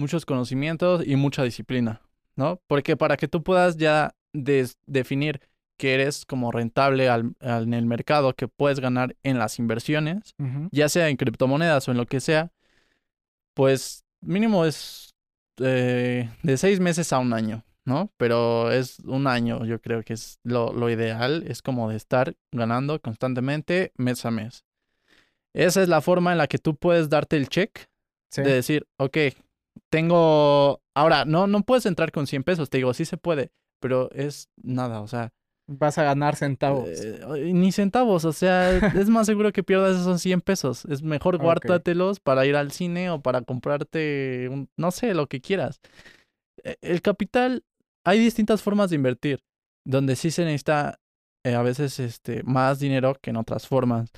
[0.00, 2.00] muchos conocimientos y mucha disciplina,
[2.36, 2.60] ¿no?
[2.66, 4.14] Porque para que tú puedas ya
[4.86, 5.40] definir
[5.78, 10.34] que eres como rentable al- al- en el mercado, que puedes ganar en las inversiones,
[10.72, 12.50] ya sea en criptomonedas o en lo que sea,
[13.54, 15.14] pues mínimo es
[15.58, 18.10] eh, de seis meses a un año, ¿no?
[18.16, 22.34] Pero es un año, yo creo que es lo, lo ideal, es como de estar
[22.52, 24.64] ganando constantemente mes a mes.
[25.54, 27.88] Esa es la forma en la que tú puedes darte el check
[28.32, 28.42] Sí.
[28.42, 29.16] de decir, ok,
[29.90, 34.10] tengo, ahora, no, no puedes entrar con 100 pesos, te digo, sí se puede, pero
[34.12, 35.32] es nada, o sea,
[35.72, 36.88] Vas a ganar centavos.
[36.88, 38.70] eh, ni centavos, o sea,
[39.04, 40.84] es más seguro que pierdas esos 100 pesos.
[40.86, 41.42] Es mejor Ok.
[41.44, 45.80] guárdatelos para ir al cine o para comprarte, un- no sé, lo que quieras.
[46.64, 47.64] E- El capital,
[48.04, 49.44] hay distintas formas de invertir,
[49.84, 50.98] donde sí se necesita
[51.44, 54.10] eh, a veces este, más dinero que en otras formas.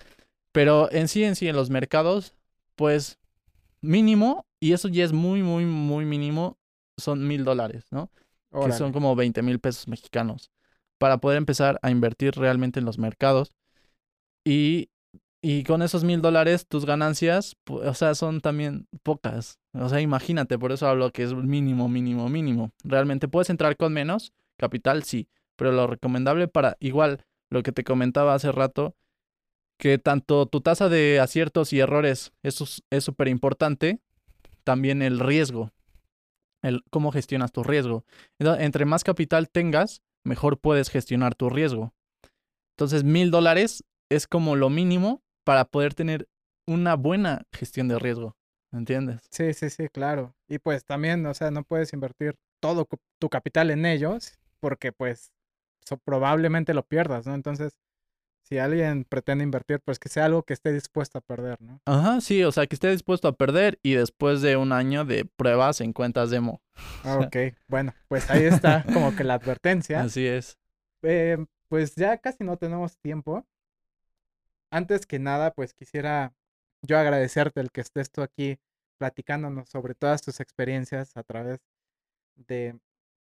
[0.53, 2.35] Pero en sí, en sí, en los mercados,
[2.77, 3.19] pues
[3.83, 6.59] mínimo, y eso ya es muy, muy, muy mínimo,
[6.97, 8.11] son mil dólares, ¿no?
[8.53, 10.51] que son como 20 mil pesos mexicanos,
[10.99, 13.53] para poder empezar a invertir realmente en los mercados.
[14.45, 14.91] Y,
[15.43, 19.59] y con esos mil dólares, tus ganancias, o sea, son también pocas.
[19.75, 22.73] O sea, imagínate, por eso hablo que es mínimo, mínimo, mínimo.
[22.85, 27.85] Realmente puedes entrar con menos capital, sí, pero lo recomendable para, igual, lo que te
[27.85, 28.95] comentaba hace rato,
[29.79, 34.01] que tanto tu tasa de aciertos y errores, eso es- es súper importante,
[34.65, 35.71] también el riesgo,
[36.63, 38.05] el cómo gestionas tu riesgo.
[38.39, 41.93] Entre más capital tengas, mejor puedes gestionar tu riesgo.
[42.77, 46.29] Entonces, mil dólares es como lo mínimo para poder tener
[46.67, 48.37] una buena gestión de riesgo.
[48.73, 49.21] ¿Entiendes?
[49.31, 50.35] Sí, sí, sí, claro.
[50.49, 52.89] Y pues también, o sea, no puedes invertir todo
[53.19, 55.31] tu capital en ellos porque pues
[56.05, 57.35] probablemente lo pierdas, ¿no?
[57.35, 57.75] Entonces,
[58.43, 61.81] si alguien pretende invertir, pues que sea algo que esté dispuesto a perder, ¿no?
[61.87, 65.25] Ajá, sí, o sea, que esté dispuesto a perder y después de un año de
[65.25, 66.61] pruebas en cuentas demo.
[67.05, 67.37] Ah, Ok,
[67.69, 70.01] bueno, pues ahí está como que la advertencia.
[70.01, 70.59] Así es.
[71.03, 71.39] Eh,
[71.69, 73.47] pues ya casi no tenemos tiempo.
[74.71, 76.35] Antes que nada, pues quisiera
[76.83, 78.59] yo agradecerte el que estés tú aquí
[78.99, 81.61] platicándonos sobre todas tus experiencias a través
[82.35, 82.79] de,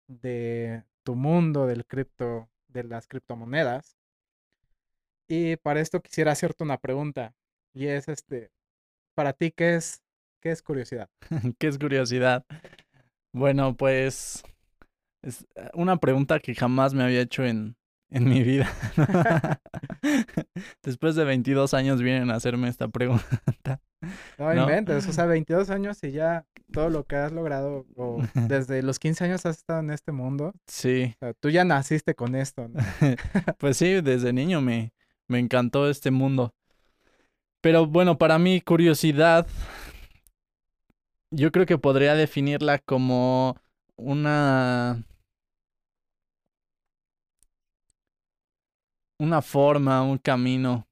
[0.07, 3.97] de tu mundo del cripto, de las criptomonedas.
[5.31, 7.33] Y para esto quisiera hacerte una pregunta.
[7.73, 8.51] Y es este,
[9.15, 10.03] para ti, ¿qué es,
[10.43, 11.09] qué es curiosidad?
[11.59, 12.45] ¿Qué es curiosidad?
[13.33, 14.43] Bueno, pues
[15.23, 17.77] es una pregunta que jamás me había hecho en,
[18.11, 18.69] en mi vida.
[20.83, 23.41] Después de 22 años vienen a hacerme esta pregunta.
[24.39, 24.63] No, No.
[24.63, 28.99] inventes, o sea, 22 años y ya todo lo que has logrado, o desde los
[28.99, 32.67] 15 años has estado en este mundo, Sí, o sea, tú ya naciste con esto,
[32.69, 32.81] ¿no?
[33.59, 34.95] pues sí, desde niño me,
[35.31, 36.53] me encantó este mundo.
[37.63, 39.47] Pero bueno, para mí curiosidad,
[41.31, 43.57] yo creo que podría definirla como
[43.97, 45.05] una...
[49.21, 50.89] Una forma, un camino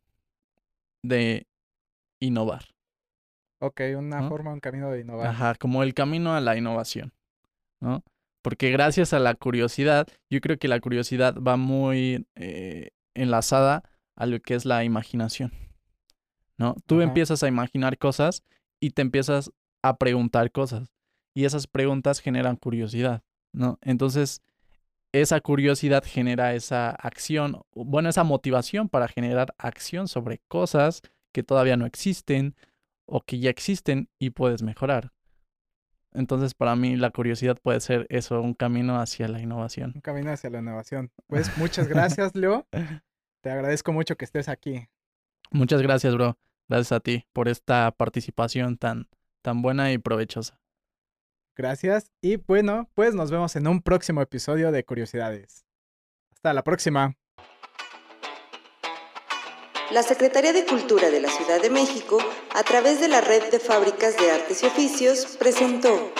[1.03, 1.47] de
[2.21, 2.65] innovar.
[3.61, 4.29] Ok, una ¿No?
[4.29, 5.29] forma, un camino de innovar.
[5.29, 7.13] Ajá, como el camino a la innovación,
[7.81, 8.05] ¿no?
[8.43, 13.83] Porque gracias a la curiosidad, yo creo que la curiosidad va muy eh, enlazada
[14.19, 15.53] a lo que es la imaginación,
[16.57, 16.75] ¿no?
[16.87, 17.05] Tú Ajá.
[17.05, 18.43] empiezas a imaginar cosas
[18.81, 19.53] y te empiezas
[19.83, 20.93] a preguntar cosas
[21.35, 23.79] y esas preguntas generan curiosidad, ¿no?
[23.81, 24.43] Entonces,
[25.13, 31.01] esa curiosidad genera esa acción, bueno, esa motivación para generar acción sobre cosas
[31.33, 32.57] que todavía no existen
[33.07, 35.13] o que ya existen y puedes mejorar.
[36.13, 39.93] Entonces, para mí, la curiosidad puede ser eso, un camino hacia la innovación.
[39.95, 41.13] Un camino hacia la innovación.
[41.29, 42.67] Pues muchas gracias, Leo.
[43.41, 44.89] Te agradezco mucho que estés aquí.
[45.51, 46.39] Muchas gracias, bro.
[46.69, 49.09] Gracias a ti por esta participación tan,
[49.43, 50.61] tan buena y provechosa.
[51.57, 52.11] Gracias.
[52.21, 55.65] Y bueno, pues nos vemos en un próximo episodio de Curiosidades.
[56.33, 57.17] Hasta la próxima.
[59.91, 62.19] La Secretaría de Cultura de la Ciudad de México,
[62.55, 66.13] a través de la Red de Fábricas de Artes y Oficios, presentó